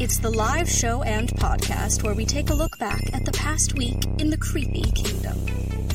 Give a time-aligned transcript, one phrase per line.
[0.00, 3.74] it's the live show and podcast where we take a look back at the past
[3.74, 5.38] week in the Creepy Kingdom.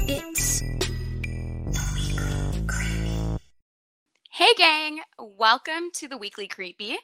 [0.08, 3.44] It's the Weekly Creepy.
[4.32, 5.02] Hey, gang!
[5.20, 6.96] Welcome to the Weekly Creepy.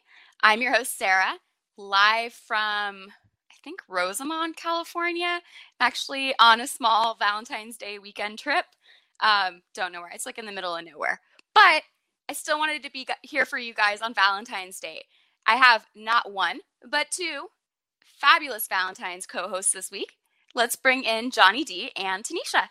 [0.41, 1.33] I'm your host, Sarah,
[1.75, 3.11] live from,
[3.51, 5.41] I think, Rosamond, California.
[5.81, 8.65] Actually, on a small Valentine's Day weekend trip.
[9.19, 10.11] Um, don't know where.
[10.13, 11.19] It's like in the middle of nowhere.
[11.53, 11.83] But
[12.29, 15.03] I still wanted to be here for you guys on Valentine's Day.
[15.47, 17.47] I have not one, but two
[18.21, 20.13] fabulous Valentine's co hosts this week.
[20.55, 22.69] Let's bring in Johnny D and Tanisha.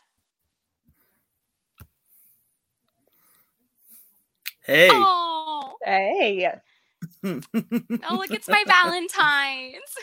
[4.66, 4.90] Hey.
[4.90, 6.50] Oh, Hey.
[8.04, 9.82] oh look, it's my Valentine's.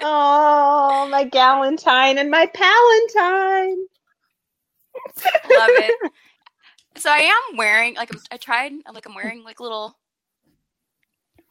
[0.00, 3.86] Oh, my Galentine and my Palantine.
[5.44, 5.96] Love it.
[6.96, 7.18] So I
[7.50, 9.96] am wearing like I tried like I'm wearing like little.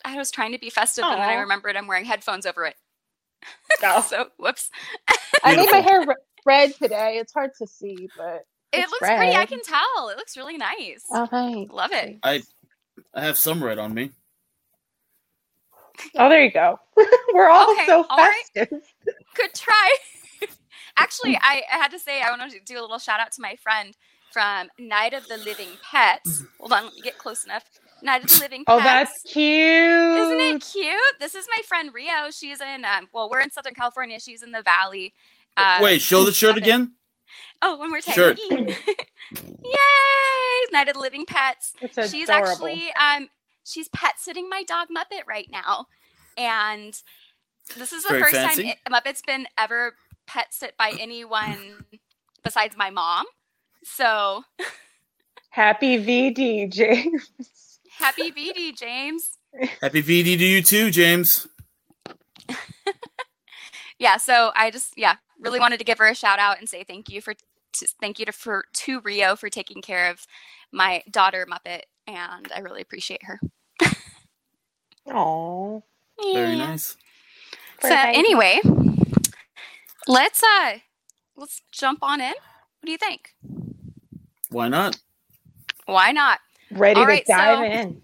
[0.05, 1.41] I was trying to be festive, and then I Aw.
[1.41, 2.75] remembered I'm wearing headphones over it.
[3.83, 4.01] Oh.
[4.01, 4.69] so whoops.
[5.43, 6.05] I made my hair
[6.45, 7.17] red today.
[7.17, 9.35] It's hard to see, but It It's looks pretty.
[9.35, 10.09] I can tell.
[10.09, 11.05] It looks really nice.
[11.11, 11.73] oh, thanks.
[11.73, 12.17] Love it.
[12.23, 12.41] I
[13.13, 14.11] I have some red on me.
[16.15, 16.79] Oh, there you go.
[17.33, 18.43] We're all Okay, so all right.
[18.55, 18.81] festive.
[19.35, 19.95] Good try.
[20.97, 23.41] Actually, I, I had to say I want to do a little shout out to
[23.41, 23.95] my friend
[24.31, 26.43] from Night of the Living Pets.
[26.59, 27.63] Hold on, let me get close enough.
[28.03, 28.79] Night of the Living Pets.
[28.79, 29.45] Oh, that's cute.
[29.45, 30.99] Isn't it cute?
[31.19, 32.31] This is my friend Rio.
[32.31, 34.19] She's in, um, well, we're in Southern California.
[34.19, 35.13] She's in the Valley.
[35.57, 36.63] Um, Wait, show the shirt love it.
[36.63, 36.93] again.
[37.61, 38.15] Oh, one more time.
[38.15, 38.35] Sure.
[38.49, 38.75] Yay!
[40.71, 41.73] Night of the Living Pets.
[41.81, 42.51] It's she's adorable.
[42.51, 43.27] actually um
[43.65, 45.85] she's pet sitting my dog Muppet right now.
[46.37, 46.93] And
[47.77, 48.63] this is the Very first fancy.
[48.63, 51.85] time it, Muppet's been ever pet sit by anyone
[52.43, 53.25] besides my mom.
[53.83, 54.43] So
[55.49, 57.68] Happy VD, James.
[57.99, 59.37] Happy BD, James.
[59.81, 61.47] Happy VD to you too, James.
[63.99, 66.83] Yeah, so I just yeah, really wanted to give her a shout out and say
[66.85, 67.33] thank you for
[67.73, 70.25] t- thank you to for to Rio for taking care of
[70.71, 73.39] my daughter Muppet and I really appreciate her.
[75.11, 75.81] Oh.
[76.21, 76.95] Very nice.
[77.81, 78.59] So anyway,
[80.07, 80.73] let's uh
[81.35, 82.27] let's jump on in.
[82.27, 83.33] What do you think?
[84.49, 84.99] Why not?
[85.87, 86.41] Why not?
[86.71, 88.01] Ready All to right, dive so- in.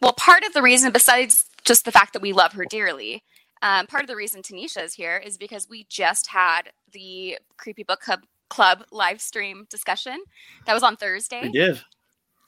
[0.00, 3.22] Well, part of the reason, besides just the fact that we love her dearly,
[3.62, 7.82] um, part of the reason Tanisha is here is because we just had the Creepy
[7.82, 10.18] Book Club, Club live stream discussion
[10.66, 11.42] that was on Thursday.
[11.42, 11.82] We did.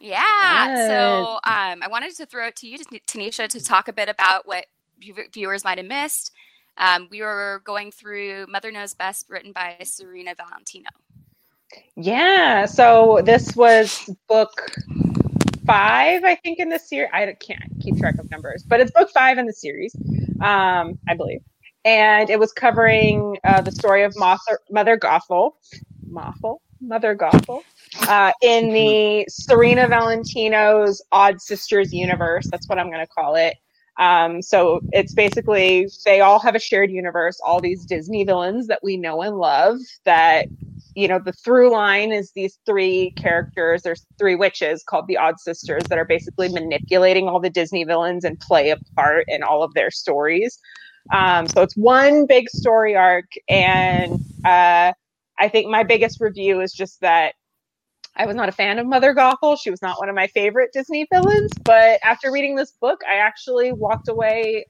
[0.00, 0.87] Yeah.
[0.88, 4.47] So um, I wanted to throw it to you, Tanisha, to talk a bit about
[4.49, 4.65] what
[5.32, 6.32] viewers might have missed.
[6.78, 10.88] Um, we were going through Mother Knows Best, written by Serena Valentino.
[11.97, 12.66] Yeah.
[12.66, 14.72] So this was book
[15.66, 17.10] five, I think, in the series.
[17.12, 19.94] I can't keep track of numbers, but it's book five in the series,
[20.41, 21.41] um, I believe.
[21.84, 25.53] And it was covering uh, the story of Mother, Mother Gothel,
[26.11, 27.62] Mothel, Mother Gothel,
[28.09, 32.49] uh, in the Serena Valentino's Odd Sisters universe.
[32.50, 33.56] That's what I'm going to call it.
[33.99, 38.81] Um, so it's basically they all have a shared universe, all these Disney villains that
[38.82, 40.47] we know and love that
[40.94, 45.38] you know the through line is these three characters there's three witches called the odd
[45.41, 49.62] sisters that are basically manipulating all the disney villains and play a part in all
[49.62, 50.58] of their stories.
[51.12, 54.92] Um, so it's one big story arc and uh,
[55.38, 57.34] i think my biggest review is just that
[58.16, 59.58] i was not a fan of mother gothel.
[59.60, 63.16] She was not one of my favorite disney villains but after reading this book i
[63.16, 64.64] actually walked away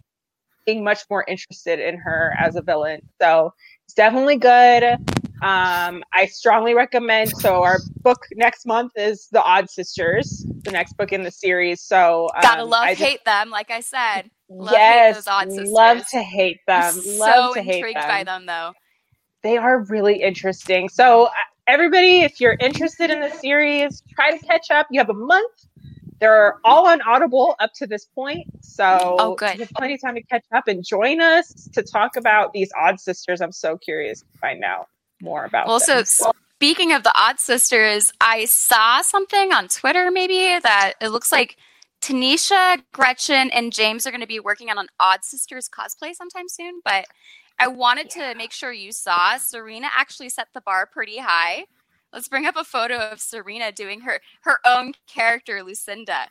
[0.65, 3.01] being much more interested in her as a villain.
[3.21, 3.53] So
[3.85, 4.97] it's definitely good
[5.43, 7.31] um, I strongly recommend.
[7.39, 11.83] So our book next month is The Odd Sisters, the next book in the series.
[11.83, 14.31] So um, Gotta love, I just- hate them, like I said.
[14.49, 15.71] Love, hate yes, those Odd Sisters.
[15.71, 16.83] love to hate them.
[16.95, 18.09] I'm love so to hate intrigued them.
[18.09, 18.73] by them, though.
[19.43, 20.89] They are really interesting.
[20.89, 21.31] So uh,
[21.67, 24.87] everybody, if you're interested in the series, try to catch up.
[24.91, 25.67] You have a month.
[26.21, 28.47] They're all on Audible up to this point.
[28.61, 29.55] So Oh, good.
[29.55, 32.71] you have plenty of time to catch up and join us to talk about these
[32.81, 33.41] odd sisters.
[33.41, 34.87] I'm so curious to find out
[35.23, 36.33] more about Well, so them.
[36.57, 41.57] speaking of the Odd Sisters, I saw something on Twitter maybe that it looks like
[42.03, 46.49] Tanisha, Gretchen, and James are going to be working on an Odd Sisters cosplay sometime
[46.49, 46.81] soon.
[46.85, 47.07] But
[47.59, 51.67] I wanted to make sure you saw Serena actually set the bar pretty high.
[52.13, 56.27] Let's bring up a photo of Serena doing her her own character, Lucinda.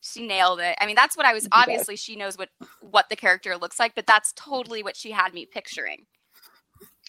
[0.00, 0.76] She nailed it.
[0.80, 2.50] I mean, that's what I was obviously she knows what
[2.80, 6.06] what the character looks like, but that's totally what she had me picturing.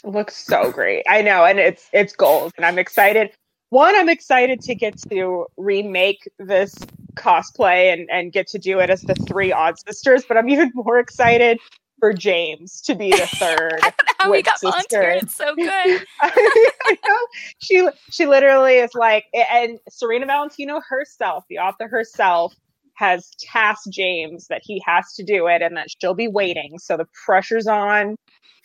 [0.03, 1.03] Looks so great.
[1.09, 3.31] I know, and it's it's gold, and I'm excited.
[3.69, 6.75] One, I'm excited to get to remake this
[7.15, 10.23] cosplay and and get to do it as the three odd sisters.
[10.27, 11.59] But I'm even more excited
[11.99, 13.73] for James to be the third.
[13.83, 14.89] I don't know how we got volunteered.
[14.89, 15.25] sister.
[15.25, 16.05] It's so good.
[16.21, 17.17] I know.
[17.59, 22.55] She she literally is like, and Serena Valentino herself, the author herself,
[22.99, 26.77] has tasked James that he has to do it and that she'll be waiting.
[26.79, 28.17] So the pressure's on.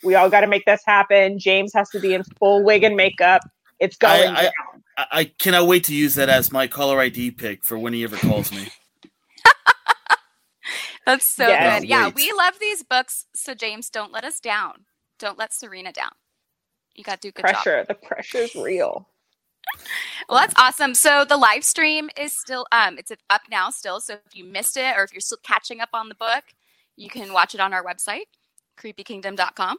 [0.03, 1.39] We all got to make this happen.
[1.39, 3.41] James has to be in full wig and makeup.
[3.79, 4.51] It's going I- down.
[4.97, 8.03] I, I cannot wait to use that as my caller ID pick for when he
[8.03, 8.67] ever calls me.
[11.05, 11.81] That's so Yes.
[11.81, 11.89] good.
[11.89, 13.25] Yeah, we love these books.
[13.35, 14.85] So James, don't let us down.
[15.19, 16.11] Don't let Serena down.
[16.95, 17.63] You got to do a good job.
[17.63, 17.85] Pressure.
[17.87, 19.07] The pressure's real.
[20.29, 20.95] Well, that's awesome.
[20.95, 23.99] So the live stream is still um it's up now still.
[23.99, 26.43] So if you missed it or if you're still catching up on the book,
[26.97, 28.23] you can watch it on our website,
[28.79, 29.77] creepykingdom.com.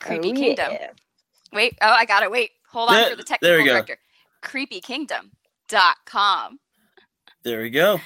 [0.00, 0.72] Creepy Oh, Kingdom.
[0.72, 0.90] yeah.
[1.52, 2.50] Wait, oh, I got to Wait.
[2.72, 3.72] Hold on There- for the there technical we go.
[3.74, 3.98] director.
[4.42, 6.58] creepykingdom.com.
[7.42, 8.00] There we go.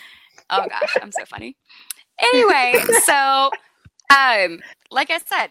[0.50, 1.56] Oh gosh, I'm so funny.
[2.20, 3.50] Anyway, so
[4.14, 4.60] um
[4.90, 5.50] like I said,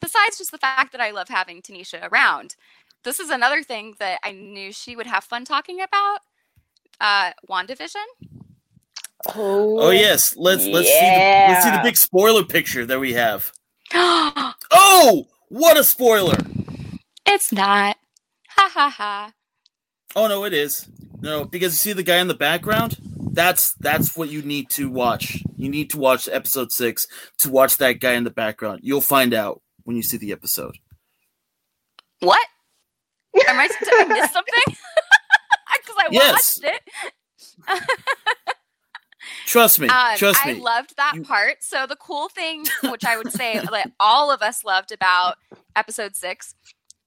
[0.00, 2.56] besides just the fact that I love having Tanisha around,
[3.06, 6.18] this is another thing that I knew she would have fun talking about.
[7.00, 8.04] Uh WandaVision.
[9.34, 13.12] Oh, Oh yes, let's let's see the, let's see the big spoiler picture that we
[13.14, 13.52] have.
[13.92, 16.36] it's Oh, what a spoiler!
[17.24, 17.96] It's not.
[18.48, 19.32] Ha ha ha.
[20.16, 20.88] Oh no, it is.
[21.20, 22.96] No, because you see the guy in the background.
[23.32, 25.42] That's that's what you need to watch.
[25.56, 27.06] You need to watch episode six
[27.38, 28.80] to watch that guy in the background.
[28.82, 30.78] You'll find out when you see the episode.
[32.20, 32.46] What?
[33.48, 34.52] Am I, did I miss something?
[34.66, 36.58] Because I Yes.
[36.62, 36.82] watched it.
[39.46, 39.88] Trust me.
[39.88, 41.62] Um, trust I loved that You- part.
[41.62, 45.36] So the cool thing, which I would say that all of us loved about
[45.74, 46.54] episode six.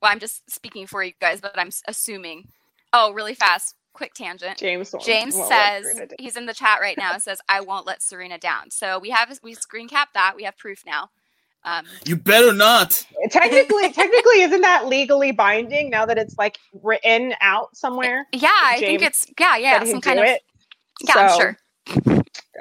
[0.02, 2.50] Well, I'm just speaking for you guys, but I'm assuming.
[2.92, 4.58] Oh, really fast, quick tangent.
[4.58, 4.94] James.
[5.06, 5.86] James says
[6.20, 7.14] he's in the chat right now.
[7.14, 8.72] And says I won't let Serena down.
[8.72, 10.34] So we have we screen cap that.
[10.36, 11.10] We have proof now.
[11.66, 13.06] Um, you better not.
[13.30, 18.26] technically, technically, isn't that legally binding now that it's like written out somewhere?
[18.32, 20.42] yeah, I think it's yeah, yeah, that he some kind of it?
[21.02, 21.14] yeah.
[21.18, 21.58] I'm sure.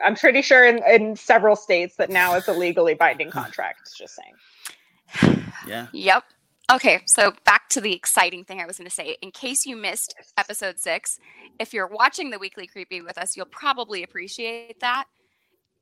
[0.05, 3.91] I'm pretty sure in, in several states that now it's a legally binding contract.
[3.97, 5.45] Just saying.
[5.67, 5.89] Yeah.
[5.93, 6.25] Yep.
[6.73, 9.17] Okay, so back to the exciting thing I was going to say.
[9.21, 11.19] In case you missed episode six,
[11.59, 15.05] if you're watching the weekly creepy with us, you'll probably appreciate that.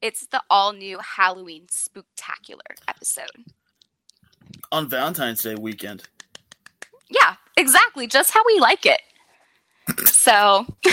[0.03, 3.31] It's the all new Halloween spooktacular episode.
[4.73, 6.05] On Valentine's Day weekend.
[7.09, 8.07] Yeah, exactly.
[8.07, 9.01] Just how we like it.
[10.07, 10.67] So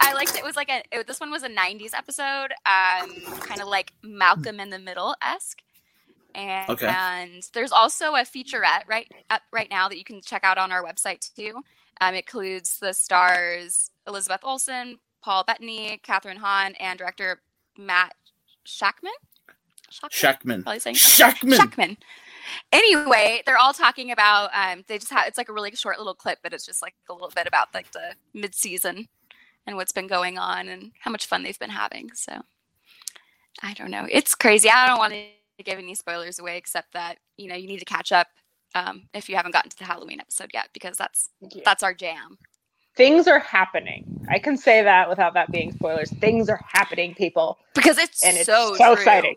[0.00, 0.38] I liked it.
[0.38, 3.10] It was like a it, this one was a 90s episode, um,
[3.40, 5.58] kind of like Malcolm in the Middle esque.
[6.34, 6.86] And, Okay.
[6.86, 10.72] and there's also a featurette right up right now that you can check out on
[10.72, 11.60] our website too.
[12.00, 17.42] Um, it includes the stars Elizabeth Olsen, Paul Bettany, Kathryn Hahn, and director
[17.86, 18.14] Matt
[18.66, 19.10] Shakman.
[19.90, 20.10] Shakman?
[20.10, 20.62] Shakman.
[20.62, 21.58] Probably saying Shakman.
[21.58, 21.96] Shakman.
[22.72, 24.50] Anyway, they're all talking about.
[24.54, 26.94] Um, they just have it's like a really short little clip, but it's just like
[27.08, 29.08] a little bit about like the mid season
[29.66, 32.10] and what's been going on and how much fun they've been having.
[32.14, 32.42] So
[33.62, 34.06] I don't know.
[34.10, 34.68] It's crazy.
[34.70, 37.84] I don't want to give any spoilers away, except that you know you need to
[37.84, 38.28] catch up
[38.74, 41.62] um, if you haven't gotten to the Halloween episode yet, because that's Yeah.
[41.64, 42.38] that's our jam.
[42.94, 44.04] Things are happening.
[44.30, 46.10] I can say that without that being spoilers.
[46.18, 48.92] Things are happening, people, Because it's and it's so so, true.
[48.94, 49.36] exciting.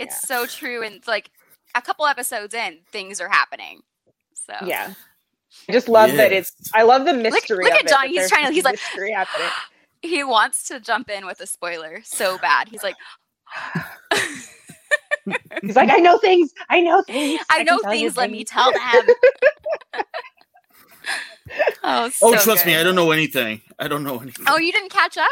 [0.00, 1.30] It's so true, and like
[1.74, 3.82] a couple episodes in, things are happening.
[4.34, 4.94] So Yeah,
[5.68, 6.52] I just love that it's.
[6.74, 7.64] I love the mystery.
[7.64, 9.48] look of at it, Johnny, he's trying to- he's like- mystery happening.
[10.02, 12.68] he wants to jump in with a spoiler so bad.
[12.68, 12.96] He's like,
[15.62, 16.52] He's like, I know things.
[16.68, 17.40] I know things.
[17.50, 18.16] I can know tell you things.
[18.16, 19.06] Let me tell them.
[21.82, 22.76] oh, Oh, so trust me.
[22.76, 23.60] I don't know anything.
[23.78, 24.46] I don't know anything.
[24.48, 25.30] Oh, you didn't catch up?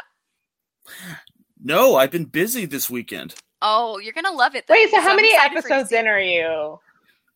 [1.62, 3.34] No, I've been busy this weekend.
[3.62, 4.66] Oh, you're gonna love it.
[4.66, 6.78] Though, Wait, so because how I'm many excited for you to episodes in are you?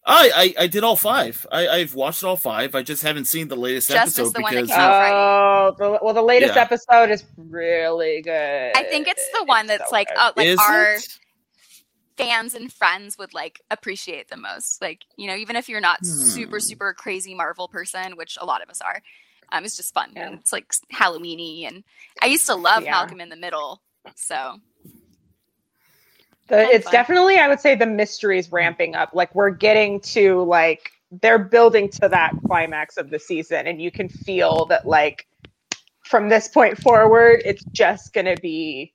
[0.07, 1.47] I, I I did all five.
[1.53, 2.75] I, I've watched all five.
[2.75, 5.75] I just haven't seen the latest Just episode missed the one that because came Oh,
[5.79, 6.63] the, well, the latest Yeah.
[6.63, 8.73] episode is really good.
[8.77, 10.19] I think it's the one that's so like, good.
[10.19, 11.19] uh, like Is our it?
[12.17, 14.81] Fans and friends would like appreciate the most.
[14.83, 16.61] Like, you know, even if you're not super Hmm.
[16.61, 19.03] super crazy Marvel person, which a lot of us are,
[19.53, 20.13] um, it's just fun.
[20.17, 20.29] Yeah.
[20.29, 21.85] And it's like Halloweeny, and
[22.23, 22.91] I used to love Yeah.
[22.93, 23.83] Malcolm in the Middle.
[24.17, 24.61] So
[26.49, 26.93] The, it's fun.
[26.93, 29.11] definitely, I would say, the mystery is ramping up.
[29.15, 30.91] Like we're getting to like
[31.23, 35.27] they're building to that climax of the season, and you can feel that like
[36.05, 38.94] from this point forward, it's just gonna be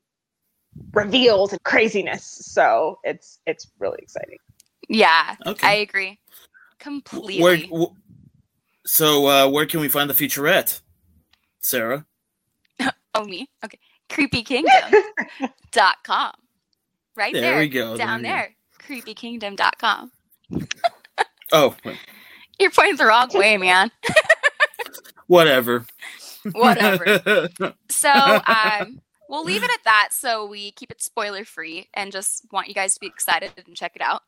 [0.94, 2.24] reveals and craziness.
[2.46, 4.38] So it's it's really exciting.
[4.88, 5.68] Yeah, Okay.
[5.68, 6.18] I agree
[6.80, 7.42] completely.
[7.44, 7.94] Where, w-
[8.86, 10.80] so, uh, where can we find the featurette,
[11.60, 12.06] Sarah?
[13.14, 13.48] oh, me?
[13.64, 13.78] Okay.
[14.10, 16.32] CreepyKingdom.com.
[17.16, 17.58] Right There there.
[17.60, 18.56] we go, Down there
[18.88, 18.98] there.
[19.02, 20.12] CreepyKingdom.com.
[21.52, 21.98] Oh, wait,
[22.60, 23.90] You're pointing the wrong way, man.
[25.28, 25.86] whatever.
[26.54, 27.50] Whatever.
[27.90, 28.10] So
[28.48, 30.10] um, we'll leave it at that.
[30.12, 33.76] So we keep it spoiler free and just want you guys to be excited and
[33.76, 34.24] check it out.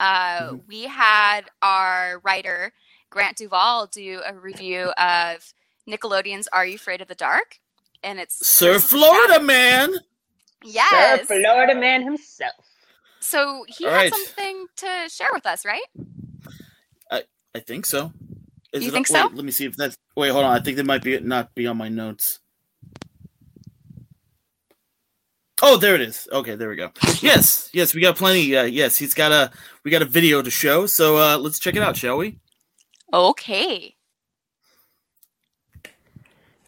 [0.00, 0.66] Uh, Mhm.
[0.66, 2.72] We had our writer
[3.10, 5.52] Grant Duvall do a review of
[5.88, 7.60] Nickelodeon's "Are You Afraid of the Dark?"
[8.02, 9.44] and it's Sir Curse Florida Shadow.
[9.44, 9.94] man.
[10.64, 11.26] Yes.
[11.28, 12.64] Sir Florida man himself.
[13.20, 14.14] So he All had right.
[14.14, 15.84] something to share with us, right?
[17.54, 18.12] I think so.
[18.72, 19.30] Is You it, think wait, so?
[19.34, 19.96] Let me see if that's.
[20.14, 20.54] Wait, hold on.
[20.54, 22.40] I think that might be not be on my notes.
[25.60, 26.28] Oh, there it is.
[26.32, 26.90] Okay, there we go.
[27.20, 28.56] Yes, yes, we got plenty.
[28.56, 29.50] Uh, yes, he's got a
[29.82, 30.86] we got a video to show.
[30.86, 32.38] So uh, let's check it out, shall we?
[33.12, 33.96] Okay.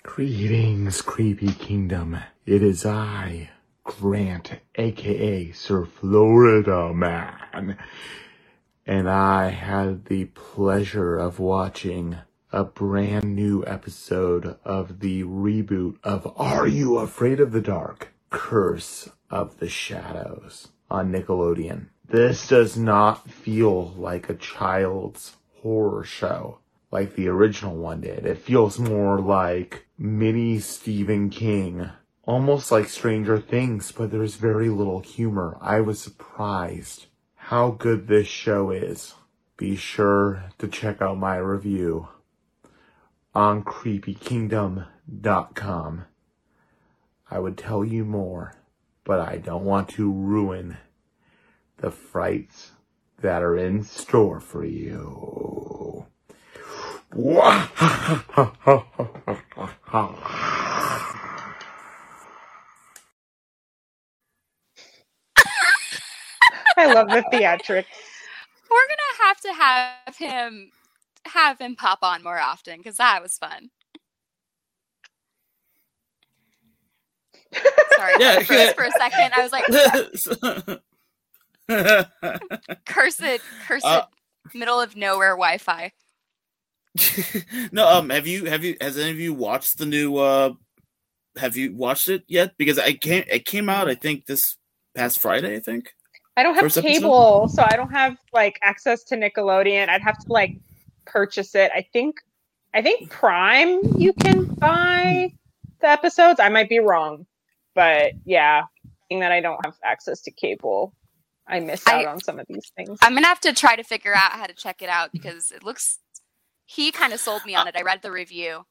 [0.03, 2.19] Greetings, Creepy Kingdom.
[2.47, 3.51] It is I,
[3.85, 7.77] Grant, aka Sir Florida Man.
[8.87, 12.17] And I had the pleasure of watching
[12.53, 18.10] a brand new episode of the reboot of Are You Afraid of the Dark?
[18.31, 21.89] Curse of the Shadows on Nickelodeon.
[22.09, 26.59] This does not feel like a child's horror show
[26.91, 28.27] like the original one did.
[28.27, 31.89] It feels more like mini Stephen King,
[32.25, 35.57] almost like Stranger Things, but there's very little humor.
[35.61, 39.15] I was surprised how good this show is.
[39.57, 42.09] Be sure to check out my review
[43.35, 46.05] on creepykingdom.com.
[47.31, 48.57] I would tell you more,
[49.05, 50.79] but I don't want to ruin
[51.79, 52.73] the frights
[53.21, 56.07] that are in store for you.
[66.77, 67.87] I love the theatrics.
[68.71, 70.71] We're gonna have to have him
[71.27, 73.71] have him pop on more often because that was fun.
[77.97, 79.33] Sorry, Yeah, I for a second.
[79.35, 80.79] I was like,
[81.69, 83.23] no, cursed,
[83.67, 84.05] cursed, Uh,
[84.55, 85.93] middle of nowhere Wi-Fi.
[87.73, 90.17] No, um, have you have you has any of you watched the new?
[90.17, 90.53] uh
[91.39, 92.55] Have you watched it yet?
[92.59, 93.27] Because I can't.
[93.29, 94.57] it came out I think this
[94.97, 95.55] past Friday.
[95.57, 95.91] I think.
[96.37, 96.93] I don't have First episode?
[97.01, 99.89] cable, so I don't have like access to Nickelodeon.
[99.89, 100.57] I'd have to like
[101.07, 101.71] purchase it.
[101.75, 102.17] I think
[102.75, 105.33] I think Prime you can buy
[105.81, 106.41] the episodes.
[106.41, 107.27] I might be wrong.
[107.75, 108.63] But yeah,
[109.09, 110.95] being that I don't have access to cable,
[111.47, 112.99] I miss I- out on some of these things.
[113.03, 115.63] I'm gonna have to try to figure out how to check it out because it
[115.65, 115.99] looks.
[116.67, 117.75] He kind of sold me on it.
[117.77, 118.65] I read the review,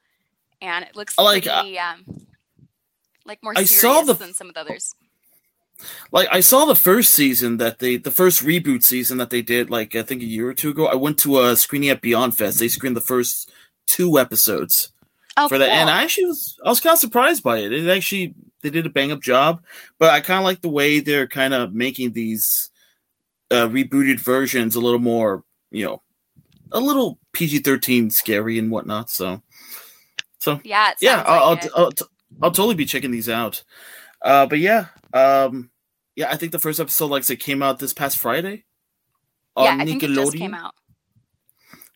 [0.61, 2.05] and it looks like, pretty, um,
[3.25, 4.93] like more I serious saw the- than some of the others.
[6.11, 9.69] like I saw the first season that they the first reboot season that they did
[9.69, 10.87] like I think a year or two ago.
[10.87, 12.59] I went to a screening at Beyond Fest.
[12.59, 13.49] They screened the first
[13.87, 14.91] two episodes
[15.37, 15.75] Oh, for that, cool.
[15.77, 17.71] and I actually was I was kind of surprised by it.
[17.71, 19.63] It actually they did a bang up job,
[19.97, 22.69] but I kind of like the way they're kind of making these
[23.51, 26.01] uh, rebooted versions a little more, you know,
[26.71, 29.09] a little PG thirteen scary and whatnot.
[29.09, 29.41] So,
[30.39, 31.71] so yeah, it yeah, I'll, like I'll, it.
[31.75, 32.05] I'll, t-
[32.41, 33.63] I'll totally be checking these out.
[34.21, 35.71] Uh, but yeah, um,
[36.15, 38.65] yeah, I think the first episode, like I said, came out this past Friday.
[39.57, 40.73] yeah, on I think it just came out.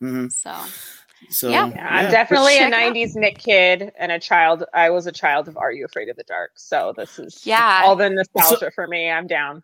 [0.02, 0.28] Mm-hmm.
[0.30, 0.54] So
[1.30, 1.68] So Yeah.
[1.74, 4.64] Yeah, I'm definitely a '90s Nick kid and a child.
[4.74, 6.52] I was a child of Are You Afraid of the Dark?
[6.56, 7.82] So this is Yeah.
[7.84, 9.10] all the nostalgia for me.
[9.10, 9.64] I'm down.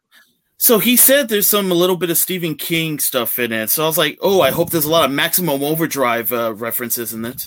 [0.58, 3.70] So he said there's some a little bit of Stephen King stuff in it.
[3.70, 7.14] So I was like, oh, I hope there's a lot of Maximum Overdrive uh, references
[7.14, 7.46] in it.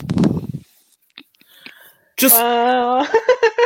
[2.16, 3.07] Just Well,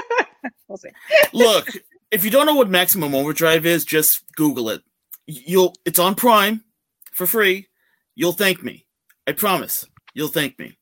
[0.69, 0.89] we'll see.
[1.33, 1.69] look,
[2.11, 4.83] if you don't know what Maximum Overdrive is, just Google it.
[5.27, 6.65] You'll it's on Prime
[7.13, 7.69] for free.
[8.15, 8.87] You'll thank me.
[9.27, 9.85] I promise.
[10.17, 10.75] You'll thank me.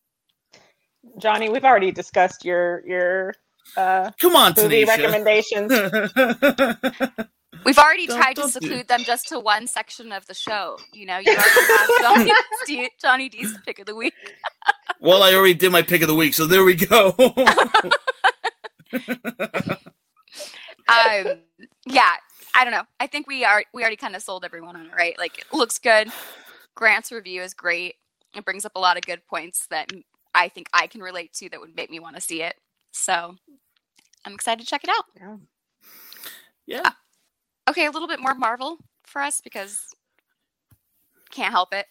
[1.19, 3.35] Johnny, we've already discussed your your
[3.77, 4.87] uh, Come on, movie Tanisha.
[4.87, 5.73] recommendations.
[7.65, 10.35] we've already Don't- tried to don't do- seclude them just to one section of the
[10.35, 10.79] show.
[10.93, 11.91] You know, you already have
[12.69, 14.15] Johnny, Johnny D's pick of the week.
[15.01, 17.13] well, I already did my pick of the week, so there we go.
[20.87, 21.41] Um,
[21.87, 22.19] yeah, I
[22.55, 22.85] I don't know.
[23.01, 25.19] I think we are we already kind of sold everyone on it, right?
[25.19, 26.09] Like it looks good.
[26.77, 27.97] Grant's review is great.
[28.37, 29.91] It brings up a lot of good points that
[30.35, 32.55] I think I can relate to that would make me want to see it.
[32.93, 33.37] So
[34.25, 35.05] I'm excited to check it out.
[35.17, 35.37] Yeah.
[36.67, 36.83] Yeah.
[36.85, 39.81] Uh, okay, a little bit more Marvel for us because
[41.31, 41.87] can't help it.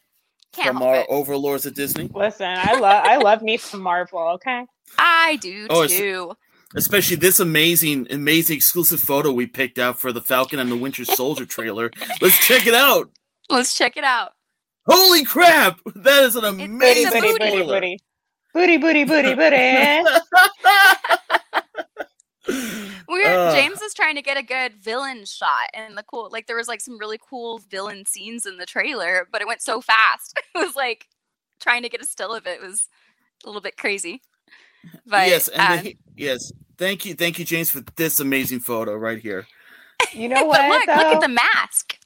[0.53, 1.07] Can't From help our it.
[1.09, 4.19] overlords at Disney, Listen, I love I love me some Marvel.
[4.35, 4.65] Okay.
[4.99, 6.33] I do Oh, too.
[6.75, 11.05] especially this amazing, amazing exclusive photo we picked out for the Falcon and the Winter
[11.05, 11.89] Soldier trailer.
[12.21, 13.09] Let's check it out.
[13.49, 14.33] Let's check it out.
[14.85, 15.79] Holy crap!
[15.95, 17.51] That is an amazing a booty, booty, booty.
[17.51, 17.79] trailer.
[18.53, 20.09] booty, booty, booty, booty, booty.
[23.07, 23.55] We were, Ugh.
[23.55, 26.67] James was trying to get a good villain shot, and the cool like there was
[26.67, 30.37] like some really cool villain scenes in the trailer, but it went so fast.
[30.55, 31.07] It was like
[31.59, 32.87] trying to get a still of it was
[33.43, 34.21] a little bit crazy.
[35.05, 36.51] But yes, and um, the- yes.
[36.77, 39.47] Thank you, thank you, James, for this amazing photo right here.
[40.11, 40.67] You know what?
[40.69, 41.97] look, look at the mask.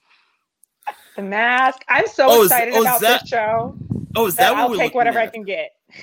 [1.17, 1.83] The mask.
[1.89, 3.75] I'm so Oh, is- excited oh, about that- this show
[4.15, 5.71] Oh, is that that what I'll take looking whatever I can get.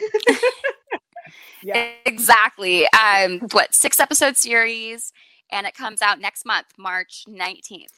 [1.62, 1.88] yeah.
[2.04, 2.87] Exactly.
[2.88, 5.12] Um, what six episode series,
[5.50, 7.92] and it comes out next month, March nineteenth.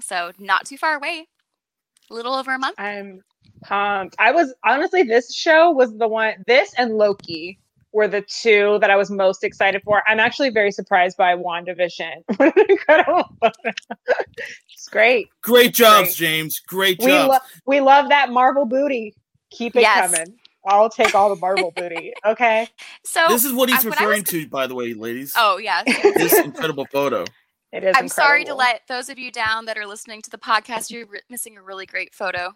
[0.00, 1.26] So not too far away.
[2.10, 2.74] A little over a month.
[2.78, 3.22] I'm
[3.62, 4.16] pumped.
[4.18, 7.58] I was honestly this show was the one this and Loki
[7.94, 10.02] were the two that I was most excited for.
[10.06, 12.24] I'm actually very surprised by WandaVision.
[12.36, 13.72] What an incredible photo.
[14.72, 15.28] it's great.
[15.42, 16.16] Great jobs, Great.
[16.16, 16.60] James.
[16.60, 17.28] Great We jobs.
[17.28, 19.14] love we love that Marvel booty.
[19.50, 20.12] Keep it Yes.
[20.12, 20.36] coming.
[20.66, 22.12] I'll take all the Marvel booty.
[22.26, 22.68] Okay.
[23.04, 25.32] So this is what he's I- when I referring was- to, by the way, ladies.
[25.36, 25.82] Oh yeah.
[26.16, 27.24] This incredible photo.
[27.72, 30.38] It is I'm sorry to let those of you down that are listening to the
[30.38, 30.90] podcast.
[30.90, 32.54] You're re- missing a really great photo.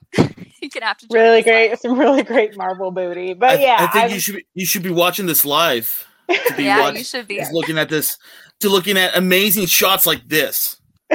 [0.62, 1.70] you can have to really us live.
[1.70, 3.34] great some really great Marvel booty.
[3.34, 6.06] But I, yeah, I think I'm- you should be, you should be watching this live.
[6.30, 7.36] To be Yeah, watch- you should be.
[7.38, 8.18] is looking at this
[8.60, 10.80] to looking at amazing shots like this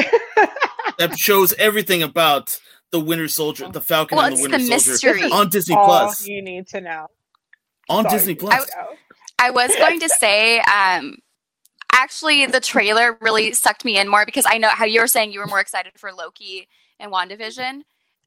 [0.97, 2.57] that shows everything about
[2.91, 5.31] the Winter Soldier, the Falcon Well, and the Winter the Soldier mystery.
[5.31, 6.27] on Disney all Plus.
[6.27, 7.07] you need to know.
[7.89, 8.15] On Sorry.
[8.17, 8.69] Disney Plus.
[9.39, 11.17] I was going to say, um,
[11.91, 15.33] actually, the trailer really sucked me in more because I know how you were saying
[15.33, 16.67] you were more excited for Loki
[16.99, 17.81] and WandaVision.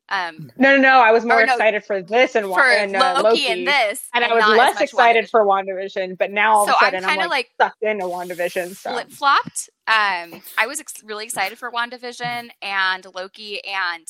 [0.08, 1.00] Um, No, no, no.
[1.00, 4.08] I was more no, excited for this and, for and uh, Loki, Loki, and this,
[4.14, 5.30] and I was less excited WandaVision.
[5.30, 6.18] for WandaVision.
[6.18, 8.76] But now all So of a sudden I'm, kinda like, sucked into WandaVision.
[8.76, 9.70] So flip flopped.
[9.88, 14.06] Um, I was ex- really excited for WandaVision and Loki, and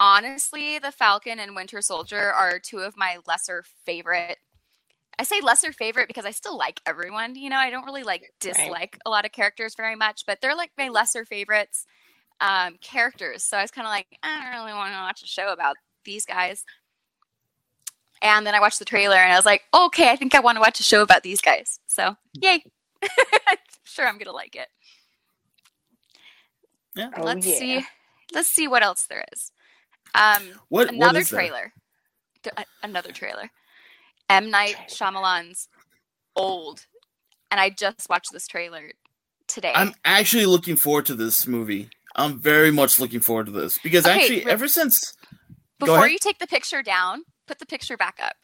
[0.00, 4.38] honestly, the Falcon and Winter Soldier are two of my lesser favorite.
[5.18, 7.34] I say lesser favorite because I still like everyone.
[7.34, 10.56] You know, I don't really like dislike a lot of characters very much, but they're
[10.56, 11.86] like my lesser favorites
[12.40, 13.42] um, characters.
[13.42, 15.76] So I was kind of like, I don't really want to watch a show about
[16.04, 16.64] these guys.
[18.20, 20.56] And then I watched the trailer and I was like, okay, I think I want
[20.56, 21.78] to watch a show about these guys.
[21.86, 22.64] So, yay.
[23.84, 24.68] sure, I'm going to like it.
[26.96, 27.10] Yeah.
[27.16, 27.58] Oh, let's yeah.
[27.58, 27.86] see.
[28.34, 29.52] Let's see what else there is.
[30.14, 31.36] Um, What what another is that?
[31.36, 31.72] trailer.
[32.42, 33.50] D- a- Another trailer.
[34.28, 35.68] M Night Shyamalan's
[36.36, 36.86] Old,
[37.50, 38.90] and I just watched this trailer
[39.46, 39.72] today.
[39.74, 41.88] I'm actually looking forward to this movie.
[42.18, 45.14] I'm very much looking forward to this because Okay, actually, re- ever since
[45.78, 48.34] Before you take the picture down, put the picture back up.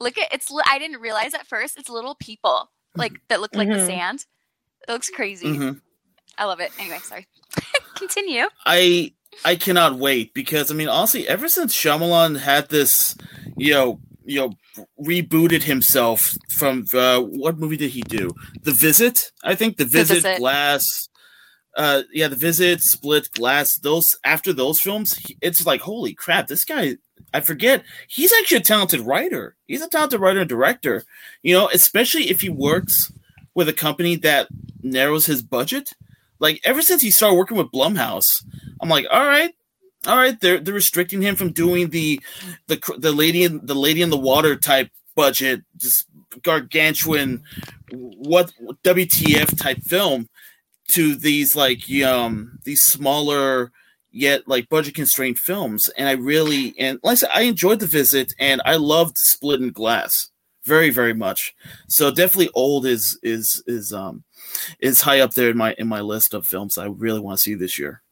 [0.00, 0.48] Look at it's.
[0.66, 3.86] I didn't realize at first it's little people like that look like the Mhm.
[3.86, 4.26] sand.
[4.88, 5.46] It looks crazy.
[5.46, 5.80] Mhm.
[6.38, 6.70] I love it.
[6.78, 7.26] Anyway, sorry.
[7.96, 8.44] Continue.
[8.64, 9.12] I
[9.44, 13.16] I cannot wait because I mean honestly, ever since Shyamalan had this,
[13.56, 18.30] you know, you know, rebooted himself from uh, what movie did he do?
[18.62, 19.76] The Visit, I think.
[19.78, 20.38] The Visit, Visit.
[20.38, 21.08] Glass.
[21.78, 23.78] Uh, yeah, The Visit, Split, Glass.
[23.78, 26.48] Those after those films, it's like holy crap!
[26.48, 26.96] This guy,
[27.32, 29.54] I forget, he's actually a talented writer.
[29.66, 31.04] He's a talented writer and director.
[31.42, 33.12] You know, especially if he works
[33.54, 34.48] with a company that
[34.82, 35.90] narrows his budget.
[36.40, 38.44] Like ever since he started working with Blumhouse,
[38.80, 39.54] I'm like, all right,
[40.06, 40.38] all right.
[40.40, 42.20] They're they're restricting him from doing the
[42.66, 46.06] the the lady in the lady in the water type budget, just
[46.42, 47.42] gargantuan,
[47.92, 48.52] what
[48.84, 50.28] WTF type film,
[50.88, 53.72] to these like um these smaller
[54.10, 55.88] yet like budget constrained films.
[55.96, 59.60] And I really and like I said, I enjoyed the visit and I loved Split
[59.60, 60.30] and Glass
[60.64, 61.54] very very much.
[61.88, 64.24] So definitely old is is is um
[64.80, 67.42] is high up there in my in my list of films I really want to
[67.42, 68.02] see this year.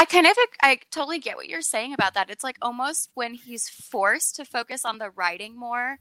[0.00, 2.30] I kind of I totally get what you're saying about that.
[2.30, 5.98] It's like almost when he's forced to focus on the writing more,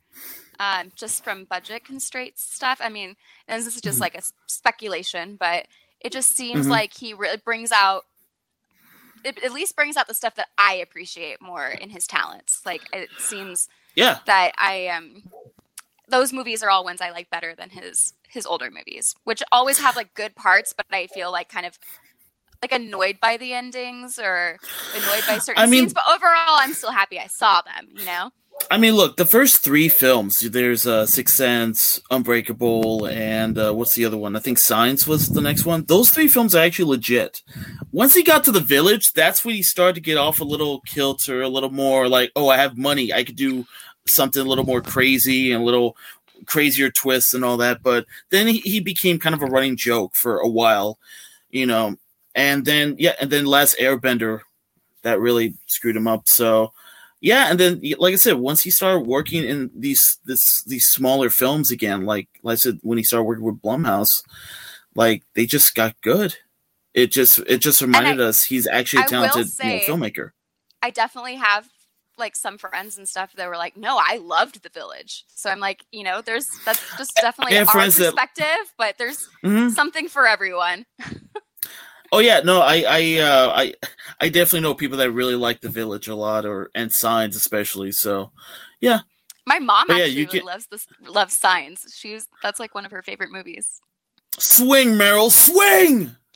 [0.60, 2.80] um, just from budget constraints stuff.
[2.82, 3.16] I mean,
[3.48, 4.02] and this is just Mhm.
[4.02, 5.68] like a speculation, but
[6.02, 6.70] it just seems Mhm.
[6.72, 8.06] like he really brings out.
[9.24, 12.62] It at least brings out the stuff that I appreciate more in his talents.
[12.66, 15.24] Like it seems Yeah, that I um
[16.08, 19.80] those movies are all ones I like better than his his older movies, which always
[19.80, 21.78] have like good parts, but I feel like kind of
[22.62, 24.58] like annoyed by the endings or
[24.96, 27.90] annoyed by certain I mean- scenes, but overall, I'm still happy I saw them.
[27.94, 28.32] You know.
[28.70, 33.96] I mean, look, the first three films, there's uh, Sixth Sense, Unbreakable, and uh, what's
[33.96, 34.36] the other one?
[34.36, 35.86] I think Signs was the next one.
[35.86, 37.43] Those three films are actually legit.
[37.93, 40.82] Once he got to the village, that's when he started to get off a little
[40.82, 43.13] kilter, a little more like, oh, I have money.
[43.13, 43.65] I could do
[44.06, 45.96] something a little more crazy and a little
[46.46, 47.82] crazier twists and all that.
[47.82, 51.00] But then he, he became kind of a running joke for a while,
[51.50, 51.96] you know.
[52.36, 54.41] And then, yeah, and then Last Airbender,
[55.04, 56.28] that really screwed him up.
[56.28, 56.74] So,
[57.22, 61.30] yeah, and then like I said, once he started working in these this these smaller
[61.30, 64.24] films again, like like I said, when he started working with Blumhouse,
[64.96, 66.36] like they just got good.
[66.94, 70.32] It just it just reminded us he's actually a talented you know, filmmaker.
[70.82, 71.68] I definitely have
[72.18, 75.60] like some friends and stuff that were like, "No, I loved The Village." So I'm
[75.60, 79.72] like, you know, there's that's just definitely our friends that- perspective, but there's Mhm.
[79.72, 80.86] something for everyone.
[82.12, 83.74] Oh yeah, no, I I uh, I
[84.22, 87.91] I definitely know people that really like The Village a lot, or and Signs especially.
[87.91, 88.32] So
[88.80, 89.00] yeah.
[89.46, 91.82] My mom But yeah, actually you really get- loves this loves Signs.
[91.98, 93.80] She's that's like one of her favorite movies.
[94.39, 96.12] swing, Merrill, swing.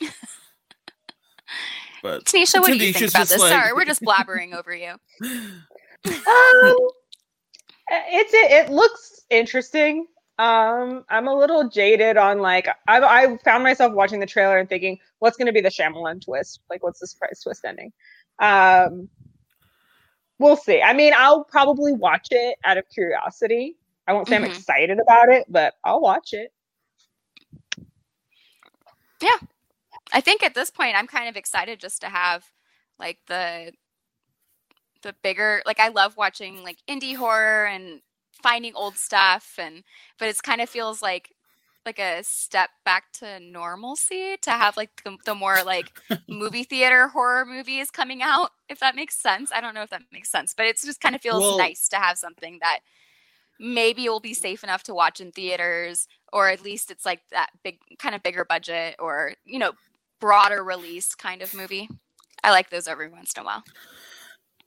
[2.02, 3.38] but Tanisha, what do you think about this?
[3.38, 4.94] like- Sorry, we're just blabbering over you.
[6.04, 6.76] Um,
[7.88, 10.06] it's it, it looks interesting.
[10.42, 14.68] Um, I'm a little jaded on like I I found myself watching the trailer and
[14.68, 16.60] thinking, what's going to be the Shyamalan twist?
[16.70, 17.92] Like, what's the surprise twist ending?
[18.40, 19.08] Um,
[20.38, 20.82] we'll see.
[20.82, 23.76] I mean, I'll probably watch it out of curiosity.
[24.08, 24.36] I won't say Mhm.
[24.36, 26.52] I'm excited about it, but I'll watch it.
[29.20, 29.38] Yeah,
[30.12, 32.52] I think at this point I'm kind of excited just to have
[32.98, 33.72] like the
[35.02, 38.00] the bigger like I love watching like indie horror and
[38.42, 39.82] finding old stuff and
[40.18, 41.34] but it's kind of feels like
[41.84, 45.90] like a step back to normalcy to have like the, the more like
[46.28, 49.50] movie theater horror movies coming out if that makes sense.
[49.52, 51.88] I don't know if that makes sense but it just kind of feels Well- nice
[51.88, 52.80] to have something that
[53.60, 57.50] maybe will be safe enough to watch in theaters or at least it's like that
[57.62, 59.72] big kind of bigger budget or you know
[60.20, 61.88] broader release kind of movie.
[62.44, 63.62] I like those every once in a while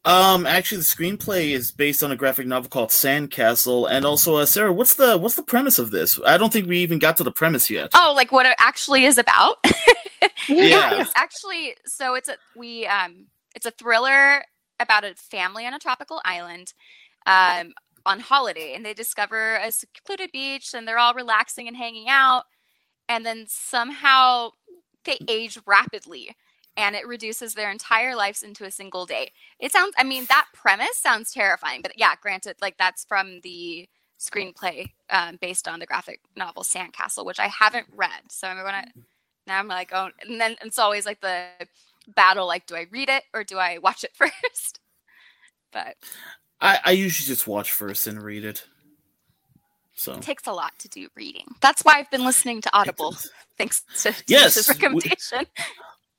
[0.05, 4.45] Um, actually, the screenplay is based on a graphic novel called Sandcastle, and also, uh,
[4.45, 6.19] Sarah, what's the what's the premise of this?
[6.25, 7.89] I don't think we even got to the premise yet.
[7.95, 9.57] oh like what it actually is about
[10.47, 11.01] Yeah.
[11.01, 14.43] it's actually so it's a we um it's a thriller
[14.79, 16.73] about a family on a tropical island
[17.25, 17.73] um
[18.05, 22.43] on holiday and they discover a secluded beach and they're all relaxing and hanging out
[23.09, 24.51] and then somehow
[25.05, 26.35] they age rapidly
[26.77, 30.45] and it reduces their entire lives into a single day it sounds i mean that
[30.53, 33.87] premise sounds terrifying but yeah granted like that's from the
[34.19, 38.85] screenplay um, based on the graphic novel sandcastle which i haven't read so i'm gonna
[39.47, 41.45] now I'm like, oh, and then it's always like the
[42.15, 44.79] battle like, do I read it or do I watch it first?
[45.71, 45.97] But
[46.59, 48.65] I, I usually just watch first and read it.
[49.93, 51.45] So it takes a lot to do reading.
[51.61, 53.15] That's why I've been listening to Audible,
[53.57, 55.45] thanks to Yes, Tanisha's we- recommendation.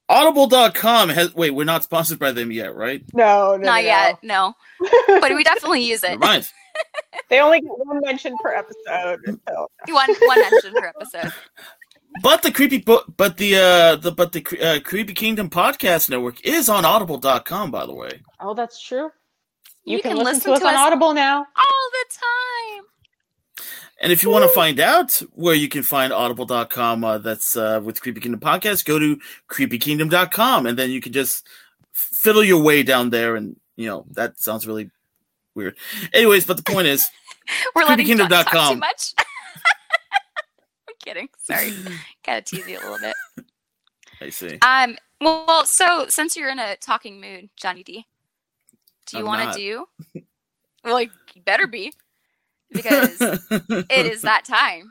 [0.09, 3.03] Audible.com has wait, we're not sponsored by them yet, right?
[3.13, 4.55] No, no, Not no, yet, no.
[5.09, 6.21] But we definitely use Never it.
[6.21, 6.51] mind.
[7.31, 9.41] They only get one mention per episode.
[9.49, 9.69] So.
[9.89, 11.33] One one mention per episode.
[12.23, 16.41] But the creepy book, but the uh, the but the uh, Creepy Kingdom podcast network
[16.47, 18.23] is on Audible.com, by the way.
[18.41, 19.11] Oh, that's true.
[19.85, 21.39] You, You can, can listen, listen to us to on Audible now.
[21.39, 22.85] All the time.
[24.01, 27.81] And if you want to find out where you can find audible.com, uh, that's uh,
[27.83, 31.47] with Creepy Kingdom Podcast, go to creepykingdom.com and then you can just
[31.93, 33.37] fiddle your way down there.
[33.37, 34.91] And, you know, that sounds really
[35.55, 35.77] weird.
[36.13, 37.09] Anyways, but the point is,
[37.75, 39.15] We're talk too much.
[40.89, 41.29] I'm kidding.
[41.39, 41.73] Sorry.
[42.25, 43.47] Gotta tease you a little bit.
[44.21, 44.59] I see.
[44.63, 44.97] Um.
[45.21, 48.07] Well, so since you're in a talking mood, Johnny D,
[49.07, 49.87] do you want to do?
[50.85, 51.93] Well, like you better be,
[52.73, 54.91] because it is that time.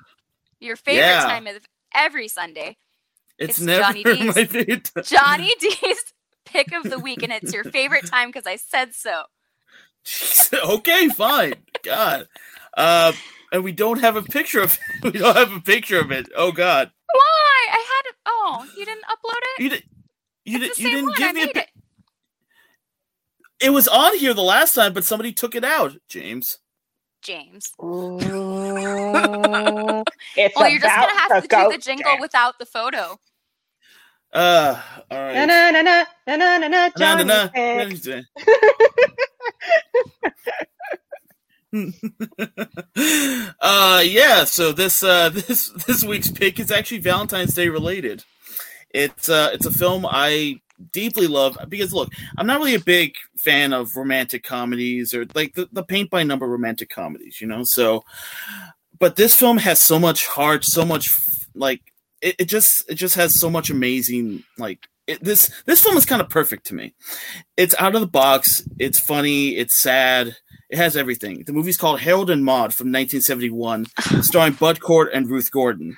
[0.60, 1.22] Your favorite Yeah.
[1.24, 1.58] time of
[1.94, 2.78] every Sunday.
[3.38, 4.04] it's, it's never Johnny
[4.74, 4.92] D's.
[5.04, 5.98] Johnny D's
[6.46, 9.24] pick of the week, and it's your favorite time because I said so.
[10.54, 11.56] Okay, fine.
[11.84, 12.28] God.
[12.78, 13.12] Uh,
[13.52, 16.28] and we don't have a picture of we don't have a picture of it.
[16.36, 16.92] Oh God.
[17.12, 17.68] Why?
[17.72, 18.16] I had it.
[18.26, 19.64] Oh, you didn't upload it.
[19.64, 19.84] You did
[20.46, 21.16] you, did, you didn't one.
[21.18, 21.70] give I me a pi- it.
[23.60, 26.60] It was on here the last time, but somebody took it out, James.
[27.26, 27.72] James.
[30.36, 32.22] it's Well, you're just gonna have to go do the jingle dance.
[32.22, 33.18] without the photo.
[34.34, 35.46] Uh, all Na right.
[35.46, 37.50] na na na na na na na Na, na, Johnny na.
[37.54, 38.26] pick.
[43.62, 48.24] uh yeah so this uh this this week's pick is actually valentine's day related
[48.92, 50.62] It's uh it's a film I
[50.92, 55.54] deeply love because look, I'm not really a big fan of romantic comedies or like
[55.54, 57.64] the, the paint by number romantic comedies, you know.
[57.64, 58.04] So,
[59.00, 61.18] but this film has so much heart, so much
[61.54, 61.82] like
[62.22, 66.06] it, it just it just has so much amazing like it, this this film is
[66.06, 66.94] kind of perfect to me.
[67.58, 68.68] It's out of the box.
[68.80, 69.50] It's funny.
[69.50, 70.36] It's sad.
[70.70, 71.44] It has everything.
[71.46, 73.86] The movie's called Harold and Maude from 1971,
[74.22, 75.98] starring Bud Cort and Ruth Gordon.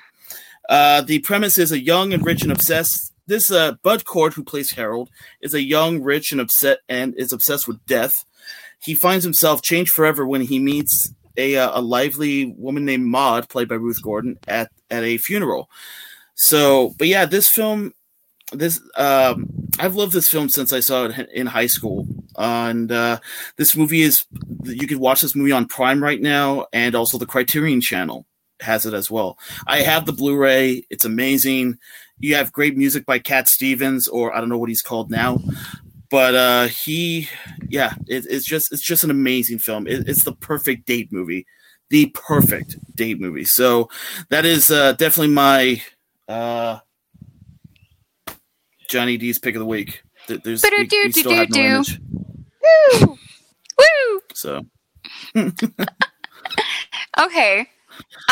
[0.67, 3.13] Uh, the premise is a young and rich and obsessed.
[3.27, 5.09] This uh, Bud Cort, who plays Harold,
[5.41, 8.25] is a young, rich, and upset and is obsessed with death.
[8.81, 13.49] He finds himself changed forever when he meets a uh, a lively woman named Maude,
[13.49, 15.69] played by Ruth Gordon, at at a funeral.
[16.35, 17.93] So, but yeah, this film,
[18.53, 19.47] this um,
[19.79, 23.19] I've loved this film since I saw it in high school, and uh,
[23.57, 24.25] this movie is
[24.63, 28.25] you can watch this movie on Prime right now, and also the Criterion Channel
[28.59, 29.37] has it as well.
[29.67, 31.77] I have the Blu-ray; it's amazing.
[32.19, 35.39] You have great music by Cat Stevens, or I don't know what he's called now,
[36.09, 37.29] but uh, he,
[37.69, 39.87] yeah, it, it's just it's just an amazing film.
[39.87, 41.45] It, it's the perfect date movie,
[41.89, 43.45] the perfect date movie.
[43.45, 43.89] So
[44.29, 45.81] that is uh, definitely my
[46.27, 46.79] uh,
[48.89, 50.03] Johnny D's pick of the week.
[50.27, 51.99] There's we, we still have no image.
[52.99, 53.17] Woo!
[53.77, 54.21] Woo!
[54.33, 54.61] So.
[57.19, 57.69] okay.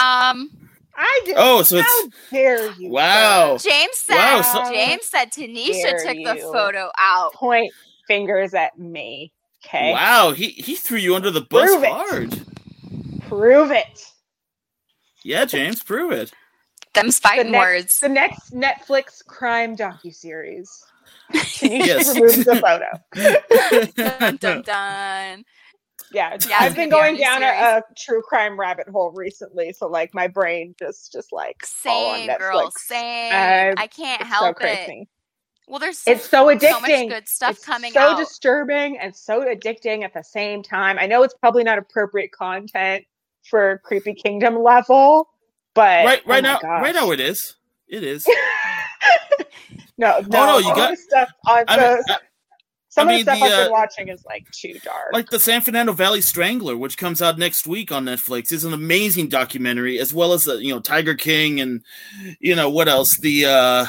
[0.01, 0.64] Um.
[0.97, 1.35] I did.
[1.37, 2.89] Oh, so how it's dare you?
[2.89, 3.57] wow.
[3.57, 4.15] James said.
[4.15, 7.33] Wow, so- James said Tanisha Dare took the photo out.
[7.33, 7.71] Point
[8.07, 9.31] fingers at me.
[9.65, 9.91] Okay.
[9.93, 11.89] Wow, he he threw you under the bus Prove it.
[11.89, 12.41] hard.
[13.27, 14.05] Prove it.
[15.23, 16.31] Yeah, James, prove it.
[16.93, 17.97] Them's fighting next- words.
[17.99, 20.69] The next Netflix crime docuseries.
[21.33, 22.13] Tanisha Yes.
[22.15, 23.91] removes the photo.
[23.95, 25.43] dun dun dun.
[26.11, 29.11] Yeah, Yeah, I've been gonna going be on down a, a true crime rabbit hole
[29.11, 32.39] recently, so like my brain just just like all on Same, Netflix.
[32.39, 32.71] girl.
[32.71, 33.31] Same.
[33.33, 35.07] Uh, I can't It's help so it.
[35.67, 36.71] Well, there's It's so addicting.
[36.71, 38.17] so much good stuff it's coming so out.
[38.19, 40.97] disturbing and so addicting at the same time.
[40.99, 43.03] I know it's probably not appropriate content
[43.49, 45.27] for Creepy Kingdom level,
[45.73, 46.83] but right, oh right my now, gosh.
[46.83, 47.55] right now it is.
[47.87, 48.25] It is.
[49.97, 52.17] no, no, no, you all got- the stuff on I mean, the, I-
[52.95, 55.13] some I of mean, the stuff the, I've been uh, watching is like too dark.
[55.13, 58.73] like the San Fernando Valley Strangler, which comes out next week on Netflix, is an
[58.73, 61.83] amazing documentary, as well as the you know Tiger King and
[62.39, 63.85] you know what else the uh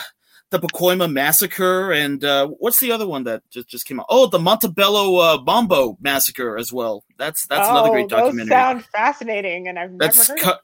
[0.50, 4.06] the Pacoima massacre and uh what's the other one that just just came out?
[4.08, 7.04] Oh, the Montebello uh, Bombo massacre as well.
[7.18, 8.48] That's that's another Oh, great those documentary.
[8.48, 10.40] sound fascinating, and I've that's never heard.
[10.42, 10.58] co-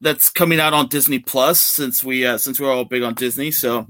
[0.00, 3.50] that's coming out on Disney Plus since we uh, since we're all big on Disney.
[3.50, 3.86] So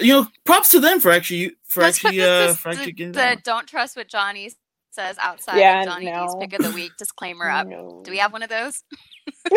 [0.00, 3.18] you know, props to them for actually for Let's actually uh for actually getting the
[3.18, 4.50] that don't trust what Johnny
[4.90, 7.66] says outside Yeah, of Johnny D's pick of the week disclaimer up.
[7.66, 8.02] No.
[8.04, 8.82] Do we have one of those?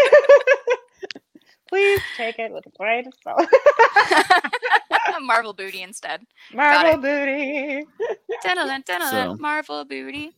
[1.70, 3.48] Please take it with a grain of salt.
[5.22, 6.22] Marvel booty instead.
[6.54, 7.86] Marvel booty.
[8.44, 9.42] Dun-dun-dun, dun-dun-dun, So.
[9.42, 10.32] Marvel booty.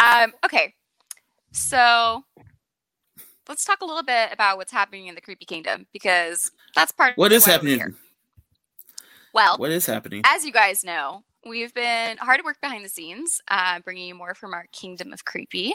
[0.00, 0.74] um, okay,
[1.52, 2.24] so
[3.48, 7.16] let's talk a little bit about what's happening in the Creepy Kingdom because that's part.
[7.16, 7.96] What of is why we're happening?
[9.36, 10.22] Well, What is happening?
[10.24, 14.14] as you guys know, we've been hard at work behind the scenes, uh, bringing you
[14.14, 15.74] more from our Kingdom of Creepy.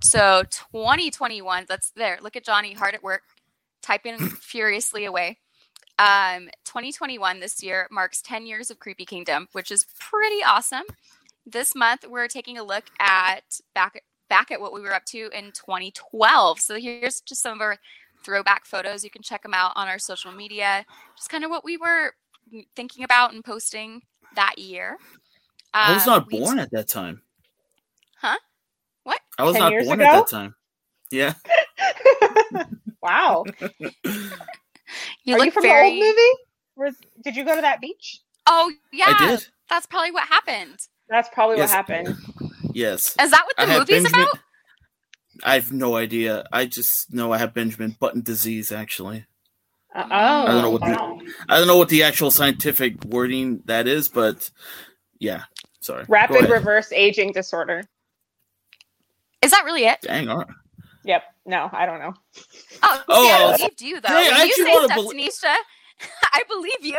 [0.00, 2.18] So 2021, that's there.
[2.22, 3.22] Look at Johnny, hard at work,
[3.82, 5.38] typing furiously away.
[5.98, 10.84] Um, 2021 this year marks 10 years of Creepy Kingdom, which is pretty awesome.
[11.44, 15.30] This month, we're taking a look at back back at what we were up to
[15.36, 16.60] in 2012.
[16.60, 17.76] So here's just some of our
[18.24, 19.02] throwback photos.
[19.02, 20.86] You can check them out on our social media.
[21.16, 22.14] Just kind of what we were
[22.76, 24.02] thinking about and posting
[24.36, 24.98] that year.
[25.72, 27.22] I was Um, not we- born at that time.
[28.20, 28.36] Huh?
[29.02, 29.20] What?
[29.38, 30.08] I was 10 not years born ago?
[30.10, 30.54] at that time.
[31.10, 31.34] Yeah.
[33.02, 33.44] wow.
[35.24, 35.90] You Are look you from very.
[36.00, 36.38] the old movie?
[36.76, 38.20] Was, did you go to that beach?
[38.46, 39.46] Oh yeah, I did.
[39.70, 40.78] that's probably what happened.
[41.08, 41.70] That's probably Yes.
[41.70, 42.16] what happened.
[42.72, 43.14] Yes.
[43.20, 44.26] Is that what the have movie's Benjamin.
[44.28, 44.38] about?
[45.44, 46.44] I have no idea.
[46.52, 48.70] I just know I have Benjamin Button disease.
[48.72, 49.22] Actually, Uh,
[49.94, 50.00] oh.
[50.10, 51.18] I don't know what wow.
[51.20, 54.50] the I don't know what the actual scientific wording that is, but
[55.18, 55.44] yeah.
[55.80, 56.04] Sorry.
[56.08, 57.82] Rapid reverse aging disorder.
[59.42, 59.98] Is that really it?
[60.02, 60.28] Dang.
[60.28, 60.46] All right.
[61.04, 61.22] Yep.
[61.46, 62.14] No, I don't know.
[62.82, 64.08] Oh, Oh, see, I uh, believed you though.
[64.08, 65.54] hey, I you say wanna stuff, bel- Tanisha,
[66.32, 66.98] I believe you.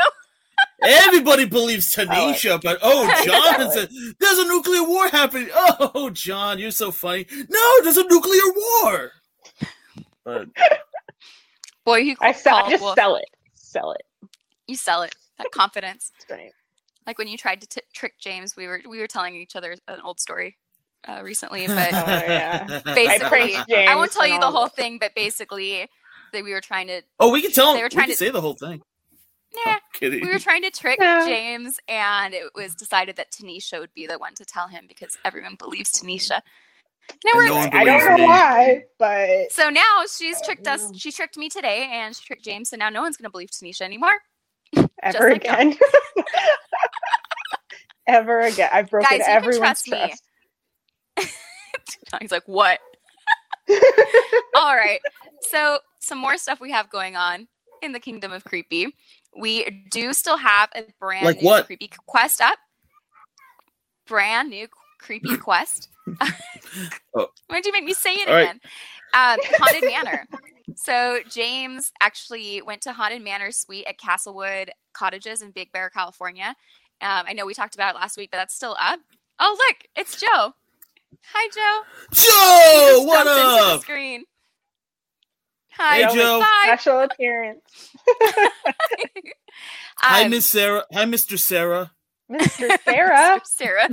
[0.84, 3.88] Everybody believes Tanisha, but oh, John, Oh, a,
[4.20, 5.50] there's a nuclear war happening.
[5.54, 7.26] Oh, John, you're so funny.
[7.50, 9.12] No, there's a nuclear war.
[10.24, 10.48] But
[11.86, 12.56] Boy, you I sell.
[12.58, 12.96] I just wolf.
[12.96, 13.26] sell it.
[13.56, 14.02] Sell it.
[14.68, 15.16] You sell it.
[15.38, 16.12] That confidence.
[16.18, 16.52] It's great.
[17.06, 19.76] Like when you tried to t- trick James, we were we were telling each other
[19.88, 20.58] an old story
[21.08, 22.82] uh, recently, Oh, but yeah.
[22.86, 24.76] basically, praised James I won't tell you the whole that.
[24.76, 25.88] thing, but basically,
[26.34, 27.74] that we were trying to oh, we can tell.
[27.76, 28.82] They were We trying can to- say the whole thing.
[29.66, 29.76] nah.
[30.02, 31.24] We were trying to trick No.
[31.28, 35.16] James, and it was decided that Tanisha would be the one to tell him because
[35.24, 36.42] everyone believes Tanisha.
[37.26, 40.92] No, we're, no I don't know why, but so now she's tricked us.
[40.96, 43.50] She tricked me today, and she tricked James, so now no one's going to believe
[43.50, 44.14] Tanisha anymore.
[45.04, 45.76] ever like again.
[48.08, 48.70] ever again.
[48.72, 50.16] I've broken Guys, you can everyone's trust me.
[51.18, 51.34] trust.
[52.22, 52.80] He's like, what?
[54.56, 55.00] All right.
[55.42, 57.48] So, some more stuff we have going on
[57.82, 58.96] in the Kingdom of Creepy.
[59.38, 61.66] We do still have a brand Like new what?
[61.66, 62.58] creepy quest up.
[64.08, 64.68] Brand new
[65.00, 65.90] creepy quest.
[67.16, 67.28] Oh.
[67.48, 68.44] Why'd you make me say it All right.
[68.44, 68.60] again?
[69.14, 70.26] Um, Haunted Manor.
[70.76, 76.56] So James actually went to Haunted Manor Suite at Castlewood Cottages in Big Bear, California.
[77.02, 79.00] Um, I know we talked about it last week, but that's still up.
[79.40, 80.54] Oh, look, it's Joe.
[81.34, 81.84] Hi, Joe.
[82.14, 83.82] Joe, Just what jumped the up?
[83.82, 84.24] screen.
[85.72, 86.40] Hi, Hey, Joe.
[86.40, 86.62] Bye.
[86.66, 87.92] Special appearance.
[90.02, 90.84] Hi, Um, Miss Sarah.
[90.94, 91.40] Hi, Mr.
[91.40, 91.92] Sarah.
[92.32, 92.78] Mr.
[92.84, 93.42] Sarah.
[93.44, 93.90] Sarah.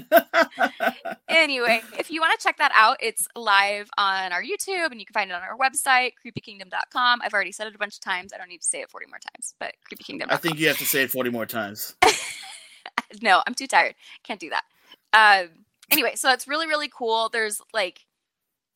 [1.29, 5.07] anyway, if you want to check that out, it's live on our YouTube and you
[5.07, 7.21] can find it on our website, creepykingdom.com.
[7.23, 8.33] I've already said it a bunch of times.
[8.33, 10.31] I don't need to say it 40 more times, but creepykingdom.com.
[10.31, 11.95] I think you have to say it 40 more times.
[13.23, 13.95] no, I'm too tired.
[14.25, 14.65] Can't do that.
[15.13, 15.51] Um,
[15.91, 17.29] anyway, so it's really, really cool.
[17.29, 18.01] There's like,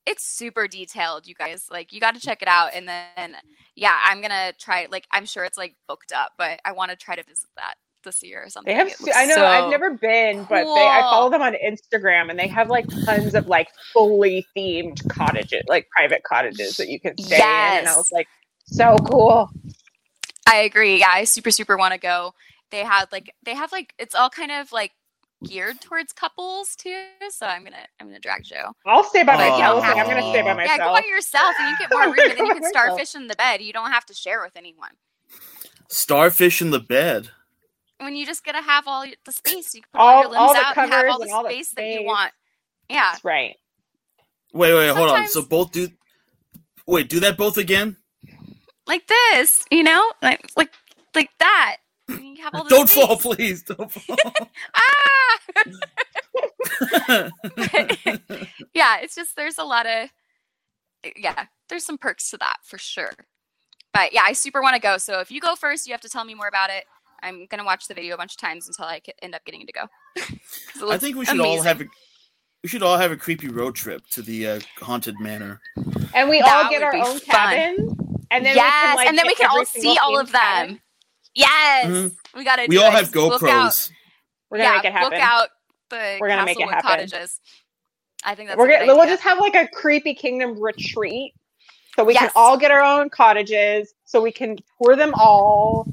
[0.04, 1.66] it's super detailed, you guys.
[1.70, 2.70] Like, you got to check it out.
[2.74, 3.36] And then,
[3.74, 6.92] yeah, I'm going to try, like, I'm sure it's like booked up, but I want
[6.92, 7.74] to try to visit that
[8.06, 8.72] this year or something.
[8.72, 8.88] They have.
[8.88, 9.34] It I know.
[9.34, 10.86] so- I've never been, but they.
[10.86, 15.62] I follow them on Instagram, and they have like tons of like fully themed cottages,
[15.68, 17.42] like private cottages that you can stay in.
[17.42, 18.28] And I was like,
[18.64, 19.50] so cool.
[20.46, 21.00] I agree.
[21.00, 22.32] Yeah, I super super want to go.
[22.70, 24.92] They had like they have like it's all kind of like
[25.44, 27.04] geared towards couples too.
[27.30, 28.72] So I'm gonna I'm gonna drag Joe.
[28.86, 29.38] I'll stay by Aw.
[29.38, 29.58] myself.
[29.58, 30.78] You don't I'm gonna stay by myself.
[30.78, 31.04] Yeah, go myself.
[31.04, 32.70] by yourself and you get more room, and then you can by myself.
[32.70, 33.60] starfish in the bed.
[33.60, 34.90] You don't have to share with anyone.
[35.88, 37.30] Starfish in the bed.
[37.98, 40.40] When you just gotta have all the space, you can put all, All- your limbs
[40.40, 42.32] all the out and have all the all space that you want.
[42.88, 43.56] Yeah, That's right.
[44.52, 45.28] Wait, wait, hold on.
[45.28, 45.88] So both do.
[46.86, 47.96] Wait, do that both again?
[48.86, 50.72] like this, you know, like like
[51.14, 51.78] like that.
[52.08, 53.04] You have all the Don't space.
[53.04, 53.62] fall, please.
[53.64, 54.16] Don't fall.
[54.74, 55.38] Ah!
[58.74, 60.08] yeah, it's just there's a lot of
[61.16, 63.12] yeah, there's some perks to that for sure.
[63.92, 64.98] But yeah, I super want to go.
[64.98, 66.84] So if you go first, you have to tell me more about it.
[67.26, 69.66] I'm gonna watch the video a bunch of times until I end up getting it
[69.66, 69.86] to go.
[70.16, 71.84] it I think we should all have a.
[72.62, 75.60] We should all have a creepy road trip to the uh, haunted manor.
[76.14, 77.20] And we That all get our own fun.
[77.20, 77.96] cabin.
[78.30, 80.40] And then yes, we can, like, and then we can all see all of them.
[80.40, 80.80] cabin.
[81.34, 82.16] Yes, Mhm.
[82.34, 82.62] we gotta.
[82.68, 82.94] We do all it.
[82.94, 83.90] have Book out- GoPros.
[84.50, 85.10] We're gonna yeah, make it happen.
[85.10, 85.48] book out
[85.90, 86.82] the We're gonna make it happen.
[86.88, 87.40] cottages.
[88.24, 91.34] I think that's We're a good gonna, we'll just have like a creepy kingdom retreat,
[91.94, 95.86] so we can all get our own cottages, so we can tour them all,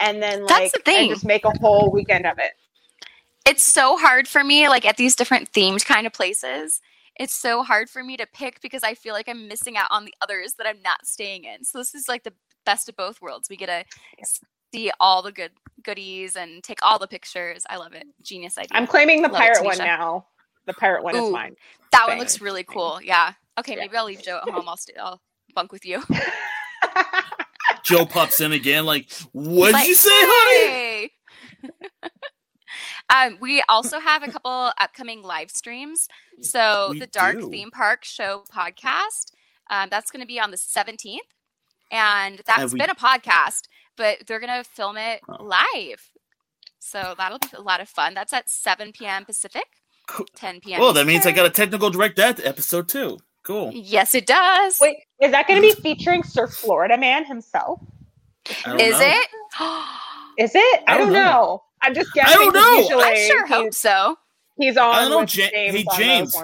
[0.00, 1.10] and then That's like the thing.
[1.10, 2.52] just make a whole weekend of it.
[3.46, 6.80] it's so hard for me like at these different themed kind of places.
[7.18, 10.04] It's so hard for me to pick because i feel like i'm missing out on
[10.04, 11.64] the others that i'm not staying in.
[11.64, 12.32] So this is like the
[12.66, 13.48] best of both worlds.
[13.48, 14.26] We get to
[14.74, 17.64] see all the good goodies and take all the pictures.
[17.70, 18.04] I love it.
[18.22, 18.76] Genius idea.
[18.76, 20.26] I'm claiming the Love it, pirate one now.
[20.66, 21.54] The pirate one is mine.
[21.92, 23.00] that one looks really cool.
[23.02, 23.32] Yeah.
[23.58, 23.80] Okay Yeah.
[23.82, 24.68] maybe i'll leave joe at home.
[24.68, 25.22] I'll, st- I'll
[25.54, 26.02] bunk with you
[27.86, 31.10] Joe pops in again, like, "What'd Like, you say, honey?" "Hey."
[33.14, 36.08] um, we also have a couple upcoming live streams.
[36.42, 37.50] So We the Dark do.
[37.50, 39.32] Theme Park Show podcast,
[39.70, 41.18] um, that's going to be on the 17th.
[41.90, 45.42] And that's we- been a podcast, but they're going to film it Oh.
[45.44, 46.10] live.
[46.78, 48.14] So that'll be a lot of fun.
[48.14, 49.24] That's at 7 p.m.
[49.24, 49.64] Pacific,
[50.36, 50.80] 10 p.m.
[50.80, 53.18] Well, that means I got a technical direct that episode too.
[53.42, 53.70] Cool.
[53.74, 54.78] Yes, it does.
[54.80, 57.80] Wait, is that going to be featuring Sir Florida Man himself?
[58.48, 58.78] Is know.
[59.00, 59.28] it?
[60.38, 60.82] Is it?
[60.86, 61.20] I, I don't don't know.
[61.30, 61.62] know.
[61.82, 62.30] I'm just guessing.
[62.32, 62.78] I don't 'cause know.
[62.80, 64.16] Usually I sure hope so.
[64.58, 64.94] he's on.
[64.94, 66.36] I don't know, with Ja- James hey, James.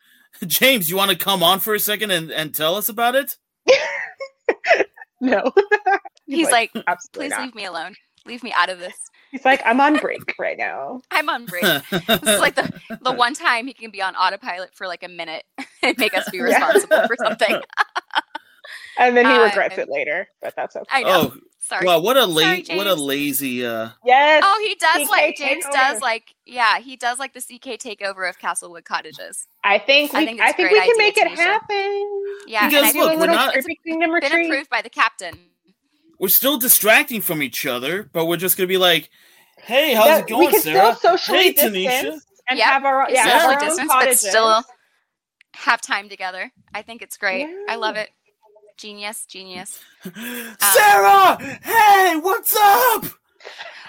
[0.46, 3.36] James, you want to come on for a second and, and tell us about it?
[5.20, 5.50] No,
[6.26, 7.40] He's like, absolutely please not.
[7.42, 7.94] leave me alone.
[8.26, 8.94] Leave me out of this.
[9.30, 11.00] He's like, I'm on break right now.
[11.10, 11.62] I'm on break.
[11.62, 12.70] this is like the,
[13.02, 15.44] the one time he can be on autopilot for like a minute
[15.82, 16.44] and make us be Yeah.
[16.44, 17.56] responsible for something.
[18.98, 20.84] And then he Uh, regrets it later, but that's okay.
[20.90, 21.32] I know.
[21.34, 21.84] oh, Sorry.
[21.86, 21.98] wow!
[21.98, 23.64] What a la- Sorry, what a lazy.
[23.66, 24.42] uh Yes.
[24.46, 25.72] oh, he does CK like James takeover.
[25.72, 29.46] does like yeah, he does like the CK takeover of Castlewood Cottages.
[29.64, 32.42] I think we, I I think think, it's a we can make it happen.
[32.46, 34.46] Yeah, Because and look, we're not- it's been retreat.
[34.46, 35.38] approved by the captain.
[36.20, 39.10] We're still distracting from each other, but we're just gonna be like,
[39.58, 40.94] "Hey, how's Yeah, it going, we can Sarah?
[40.94, 42.18] still socially hey, Tanisha."
[42.48, 42.68] and Yep.
[42.68, 44.64] have our yeah, have socially our own distanced, but still
[45.54, 46.52] have time together.
[46.74, 47.46] I think it's great.
[47.68, 48.10] I love it.
[48.76, 49.80] Genius, genius.
[50.04, 53.06] Um, Sarah, hey, what's up?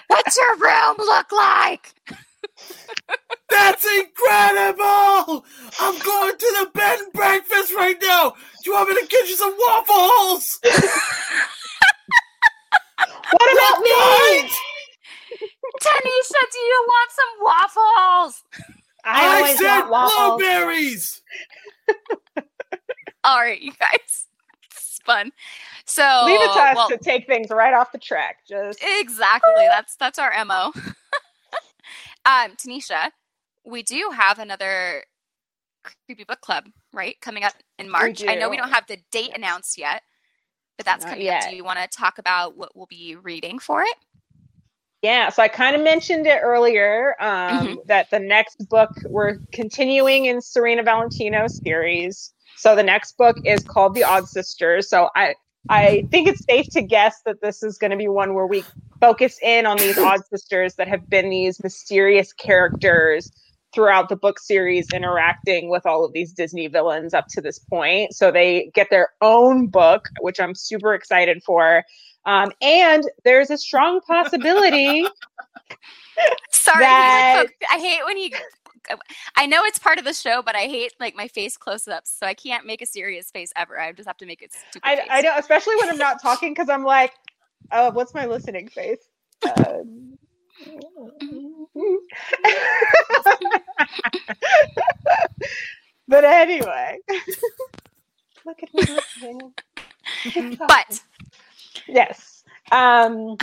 [0.08, 1.94] What's your room look like?
[3.50, 5.44] That's incredible!
[5.78, 8.30] I'm going to the bed and breakfast right now.
[8.30, 10.58] Do you want me to get you some waffles?
[13.30, 13.90] What about me?
[13.90, 14.50] Right?
[15.82, 18.42] Tanisha, do you want some waffles?
[19.04, 19.82] I I said
[20.38, 21.22] blueberries.
[23.24, 24.26] All right, you guys.
[25.06, 25.32] Fun.
[25.84, 28.38] So Leave it to us well, to take things right off the track.
[28.48, 29.52] Just Exactly.
[29.68, 30.72] That's that's our MO.
[32.26, 33.10] um, Tanisha,
[33.64, 35.04] we do have another
[36.06, 37.20] creepy book club, right?
[37.20, 38.24] Coming up in March.
[38.26, 38.62] I know we do.
[38.62, 40.02] don't have the date announced yet,
[40.76, 41.48] but that's Not coming up.
[41.48, 43.94] Do you want to talk about what we'll be reading for it?
[45.02, 47.74] Yeah, so I kind of mentioned it earlier um, Mm-hmm.
[47.86, 52.32] that the next book we're continuing in Serena Valentino's series.
[52.56, 54.88] So the next book is called The Odd Sisters.
[54.88, 55.34] So I
[55.68, 58.64] I think it's safe to guess that this is going to be one where we
[59.00, 63.30] focus in on these odd sisters that have been these mysterious characters
[63.74, 68.14] throughout the book series interacting with all of these Disney villains up to this point.
[68.14, 71.82] So they get their own book, which I'm super excited for.
[72.26, 75.04] Um, and there's a strong possibility
[76.50, 78.34] Sorry, That- he, like, poke- I hate when he.
[79.36, 82.26] I know it's part of the show, but I hate like my face close-ups, so
[82.26, 83.78] I can't make a serious face ever.
[83.78, 84.86] I just have to make it stupid.
[84.86, 85.06] I, face.
[85.10, 87.12] I know, especially when I'm not talking, because I'm like,
[87.72, 89.08] oh, what's my listening face?
[89.44, 89.82] Uh,
[96.08, 96.98] but anyway,
[98.44, 99.52] look at me listening.
[100.58, 101.02] But
[101.86, 102.44] yes.
[102.72, 103.36] Um,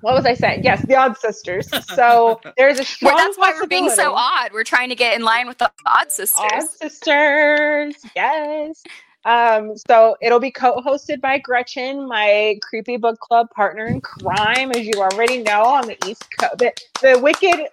[0.00, 0.62] what was I saying?
[0.64, 1.68] Yes, the Odd Sisters.
[1.94, 4.52] So there's a strong well, that's why we're being so odd.
[4.52, 6.50] We're trying to get in line with the Odd Sisters.
[6.52, 7.94] Odd Sisters.
[8.16, 8.82] Yes.
[9.24, 14.86] Um, so it'll be co-hosted by Gretchen, my creepy book club partner in crime, as
[14.86, 16.58] you already know, on the East Coast.
[16.58, 16.72] The,
[17.02, 17.68] the wicked,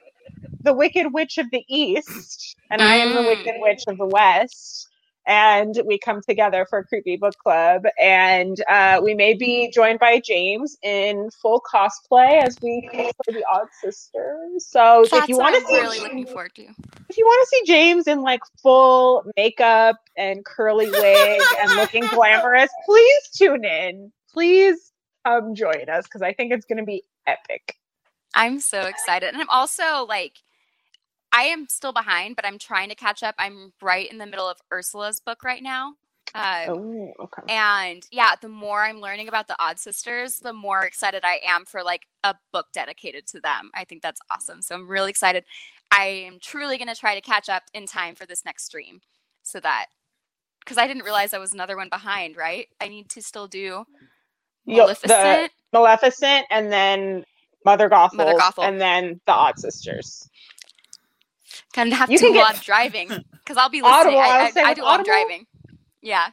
[0.64, 3.28] the Wicked Witch of the East, and I am the Mm.
[3.28, 4.90] Wicked Witch of the West.
[5.28, 10.00] And we come together for a creepy book club, and uh, we may be joined
[10.00, 14.66] by James in full cosplay as we play the Odd Sisters.
[14.66, 16.62] So That's if you want to see really looking forward to.
[16.64, 22.08] if you want to see James in like full makeup and curly wig and looking
[22.14, 24.12] glamorous, please tune in.
[24.32, 24.94] Please
[25.26, 27.76] come join us because I think it's going to be epic.
[28.34, 29.30] I'm so excited.
[29.30, 30.34] And I'm also like,
[31.38, 33.36] I am still behind, but I'm trying to catch up.
[33.40, 35.96] I'm right in the middle of Ursula's book right now.
[36.36, 37.44] Uh, Oh, okay.
[37.50, 41.66] And yeah, the more I'm learning about the Odd Sisters, the more excited I am
[41.66, 43.72] for like a book dedicated to them.
[43.76, 44.64] I think that's awesome.
[44.64, 45.46] So I'm really excited.
[45.92, 49.02] I am truly going to try to catch up in time for this next stream
[49.44, 49.88] so that
[50.62, 52.68] because I didn't realize I was another one behind, right?
[52.82, 53.86] I need to still do
[54.66, 55.10] Yo- Maleficent.
[55.10, 57.26] the Maleficent and then
[57.66, 58.70] Mother Gothel, Mother Gothel.
[58.70, 60.30] and then the Odd Sisters.
[61.78, 63.94] Gonna have You to can while get- I'm driving because I'll be listening.
[63.94, 65.06] Audible, I I, I, I do while I'm Audible?
[65.06, 65.48] driving.
[66.02, 66.28] Yeah.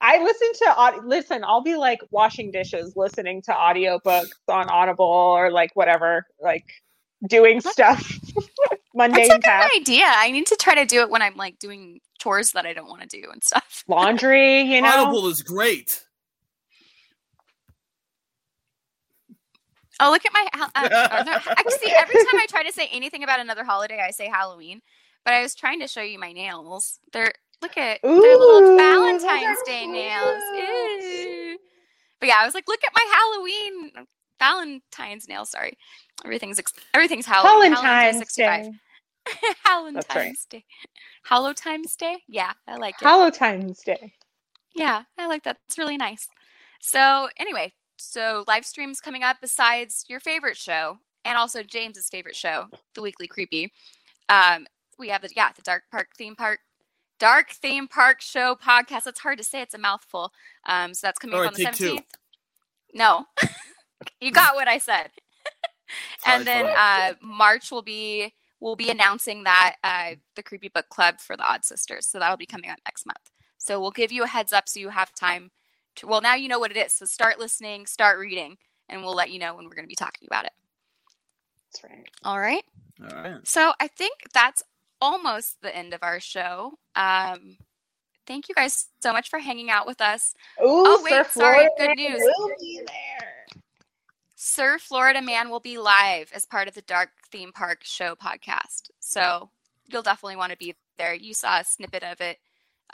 [0.00, 1.42] I listen to aud- listen.
[1.44, 6.64] I'll be like washing dishes, listening to audiobooks on Audible or like whatever, like
[7.28, 10.04] doing stuff, That's mundane a good tasks, idea.
[10.06, 12.88] I need to try to do it when I'm like doing chores that I don't
[12.88, 13.82] want to do and stuff.
[13.88, 14.62] laundry.
[14.62, 16.04] You know, Audible is great.
[20.00, 20.46] Oh, look at my.
[20.54, 24.28] Uh, there- actually, every time I try to say anything about another holiday, I say
[24.28, 24.80] Halloween.
[25.24, 27.00] But I was trying to show you my nails.
[27.12, 30.42] They're look at they're Ooh, little Valentine's Day nails.
[30.56, 31.58] Ew.
[32.20, 34.06] But yeah, I was like, look at my Halloween
[34.38, 35.50] Valentine's nails.
[35.50, 35.76] Sorry,
[36.24, 37.74] everything's ex- everything's Halloween.
[37.74, 38.64] Valentine's 365.
[38.64, 39.54] Day.
[39.66, 40.64] Valentine's Day.
[41.24, 42.22] Hallow Times Day.
[42.28, 43.04] Yeah, I like it.
[43.04, 44.14] Valentine's Day.
[44.74, 45.58] Yeah, I like that.
[45.66, 46.28] It's really nice.
[46.80, 52.36] So, anyway, so live streams coming up besides your favorite show and also James's favorite
[52.36, 53.72] show, The Weekly Creepy.
[54.28, 54.66] Um,
[54.98, 56.60] we have the yeah, the Dark Park Theme Park
[57.18, 59.06] Dark Theme Park Show podcast.
[59.06, 60.32] It's hard to say, it's a mouthful.
[60.66, 62.04] Um, so that's coming All up right, on the 17th.
[62.94, 63.26] No.
[64.20, 65.10] you got what I said.
[66.26, 71.18] And then uh, March will be we'll be announcing that uh, the Creepy Book Club
[71.18, 72.06] for the Odd Sisters.
[72.06, 73.30] So that will be coming out next month.
[73.56, 75.50] So we'll give you a heads up so you have time
[75.98, 76.06] to.
[76.06, 76.92] Well, now you know what it is.
[76.92, 78.56] So start listening, start reading,
[78.88, 80.52] and we'll let you know when we're going to be talking about it.
[81.72, 82.08] That's right.
[82.24, 82.64] All right.
[83.02, 83.46] All right.
[83.46, 84.62] So I think that's
[85.00, 86.72] almost the end of our show.
[86.96, 87.56] Um,
[88.26, 90.34] thank you guys so much for hanging out with us.
[90.60, 92.20] Ooh, Oh, wait, Sir sorry, Florida good news.
[92.38, 93.60] Will be there.
[94.34, 98.90] Sir Florida Man will be live as part of the Dark Theme Park Show podcast.
[99.00, 99.50] So
[99.86, 101.12] you'll definitely want to be there.
[101.14, 102.38] You saw a snippet of it,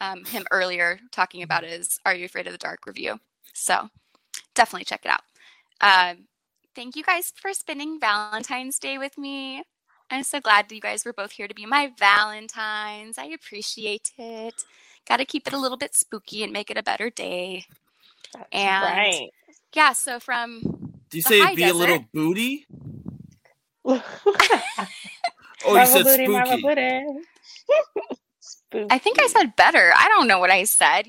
[0.01, 3.19] um, him earlier talking about his Are You Afraid of the Dark review.
[3.53, 3.89] So
[4.55, 5.21] definitely check it out.
[5.81, 6.27] Um,
[6.75, 9.63] thank you guys for spending Valentine's Day with me.
[10.11, 13.17] I'm so glad that you guys were both here to be my Valentines.
[13.19, 14.65] I appreciate it.
[15.09, 17.65] Got to keep it a little bit spooky and make it a better day.
[18.33, 19.31] That's And- right.
[19.75, 20.61] Yeah, so from
[21.11, 22.67] Do you The say high be a little booty?
[25.67, 27.15] Oh, you Marvel said booty, spooky.
[28.71, 28.85] booty.
[28.85, 28.95] spooky.
[28.95, 29.93] I think I said better.
[29.97, 31.07] I don't know what I said.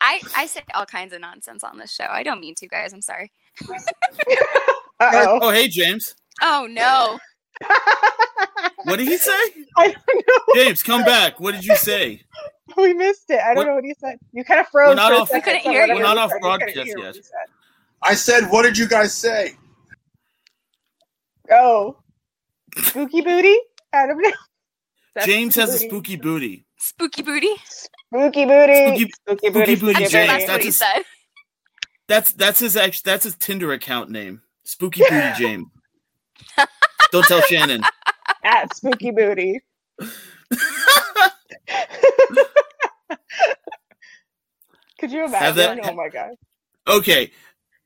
[0.00, 2.06] I I say all kinds of nonsense on this show.
[2.08, 2.92] I don't mean to, guys.
[2.92, 3.32] I'm sorry.
[5.00, 5.38] Uh-oh.
[5.42, 6.14] Oh, hey, James.
[6.42, 7.18] Oh no.
[8.84, 9.32] What did he say?
[9.76, 10.54] I don't know.
[10.62, 11.40] James, come back.
[11.40, 12.22] What did you say?
[12.76, 13.40] We missed it.
[13.40, 14.18] I don't What- know what he said.
[14.32, 14.90] You kind of froze.
[14.90, 15.94] We're not off- We couldn't hear you.
[15.94, 17.24] We're not off said, we couldn't broadcast yet.
[17.24, 17.32] said.
[18.02, 19.54] I said, what did you guys say?
[21.50, 21.96] Oh,
[22.76, 23.56] spooky booty.
[23.92, 24.30] I don't know.
[25.14, 26.66] That's James has a spooky booty.
[26.78, 27.54] Spooky booty.
[27.66, 28.86] Spooky booty.
[28.96, 29.74] Spooky- Spooky, booty.
[29.74, 30.52] booty Spooky I'm sure James, that's booty.
[30.52, 31.02] what he his- said.
[32.08, 34.40] That's that's his actually that's his Tinder account name.
[34.64, 35.66] Spooky Booty James.
[37.12, 37.82] Don't tell Shannon.
[38.44, 39.60] At spooky booty.
[44.98, 45.56] Could you imagine?
[45.56, 46.30] that- oh my god.
[46.86, 47.30] Okay.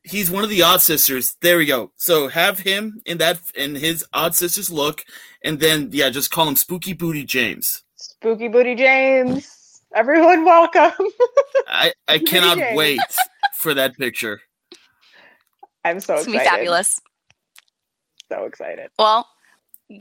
[0.04, 1.36] He's one of the odd sisters.
[1.42, 1.92] There we go.
[1.96, 5.04] So have him in that in his odd sisters look,
[5.44, 7.84] and then yeah, just call him Spooky Booty James.
[8.22, 9.82] Spooky booty James.
[9.94, 10.92] Everyone welcome.
[11.66, 12.76] I I cannot James.
[12.78, 13.00] wait
[13.56, 14.40] for that picture.
[15.84, 16.38] I'm so It's excited.
[16.44, 17.00] be fabulous.
[18.30, 18.90] So excited.
[18.96, 19.26] Well,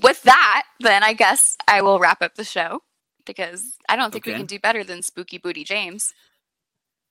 [0.04, 2.82] with that, then I guess I will wrap up the show
[3.26, 6.14] because I don't think we can do better than Spooky Booty James.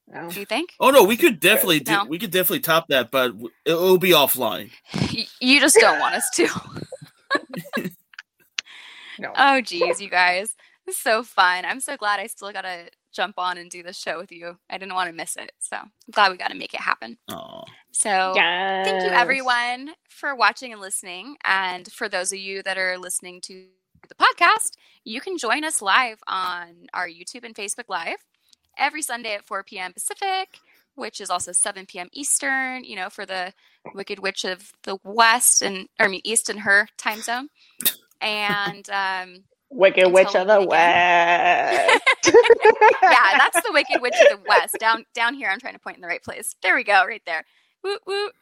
[0.06, 0.30] No.
[0.30, 0.70] Do you think?
[0.78, 2.04] Oh no, we could definitely do, No.
[2.04, 3.32] we could definitely top that, but
[3.64, 4.70] it'll be offline.
[5.40, 6.48] You just don't want us to.
[9.18, 9.32] No.
[9.36, 10.56] Oh, geez, you guys.
[10.86, 11.64] This so fun.
[11.64, 14.58] I'm so glad I still got to jump on and do this show with you.
[14.68, 15.52] I didn't want to miss it.
[15.58, 17.18] So I'm glad we got to make it happen.
[17.28, 18.84] Oh, So Yes.
[18.84, 21.36] thank you, everyone, for watching and listening.
[21.44, 23.66] And for those of you that are listening to
[24.08, 24.72] the podcast,
[25.04, 28.16] you can join us live on our YouTube and Facebook Live
[28.78, 29.92] every Sunday at 4 p.m.
[29.92, 30.58] Pacific,
[30.94, 32.08] which is also 7 p.m.
[32.12, 33.52] Eastern, you know, for the
[33.94, 37.48] Wicked Witch of the West and, or I mean, East and her time zone.
[38.22, 42.02] And um, Wicked Until Witch of the West.
[43.02, 44.76] yeah, that's the Wicked Witch of the West.
[44.78, 46.54] Down down here, I'm trying to point in the right place.
[46.62, 47.44] There we go, right there.
[47.84, 48.32] Woot woot.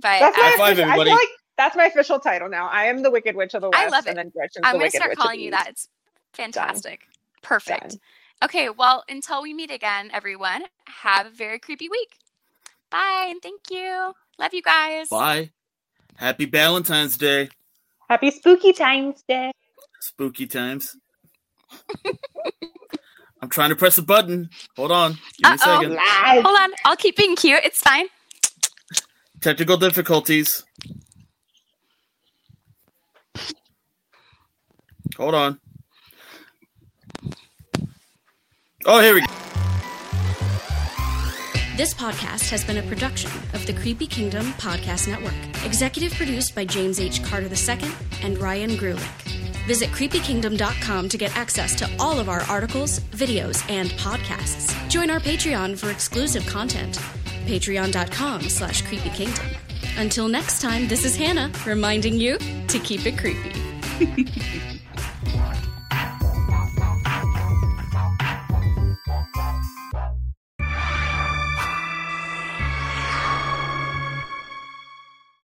[0.00, 1.10] But That's my High five, official- everybody.
[1.10, 2.68] I feel like that's my official title now.
[2.68, 3.82] I am the Wicked Witch of the West.
[3.82, 4.10] I love it.
[4.10, 5.68] And then Gretchen's I'm the going to Wicked start Witch calling you that.
[5.68, 5.88] It's
[6.32, 7.06] fantastic.
[7.42, 7.90] Perfect.
[7.90, 7.98] Done.
[8.44, 12.16] Okay, well, until we meet again, everyone, have a very creepy week.
[12.90, 14.12] Bye, and thank you.
[14.38, 15.08] Love you guys.
[15.08, 15.50] bye.
[16.16, 17.48] Happy Valentine's Day.
[18.08, 19.52] Happy Spooky Times Day.
[20.02, 20.96] Spooky times.
[23.40, 24.48] I'm trying to press a button.
[24.76, 25.12] Hold on.
[25.12, 25.76] Give me a Uh-oh.
[25.80, 25.94] second.
[25.94, 26.44] Live.
[26.44, 27.60] Hold on, I'll keep being cute.
[27.62, 28.06] It's fine.
[29.40, 30.64] Technical difficulties.
[35.18, 35.60] Hold on.
[38.84, 39.26] Oh, here we go.
[41.76, 45.34] This podcast has been a production of the Creepy Kingdom Podcast Network.
[45.64, 47.22] Executive produced by James H.
[47.22, 47.90] Carter II
[48.22, 49.21] and Ryan Grulick.
[49.66, 54.76] Visit creepykingdom.com to get access to all of our articles, videos, and podcasts.
[54.88, 56.98] Join our Patreon for exclusive content.
[57.46, 59.56] Patreon.com slash creepykingdom.
[59.96, 62.38] Until next time, this is Hannah reminding you
[62.68, 63.52] to keep it creepy.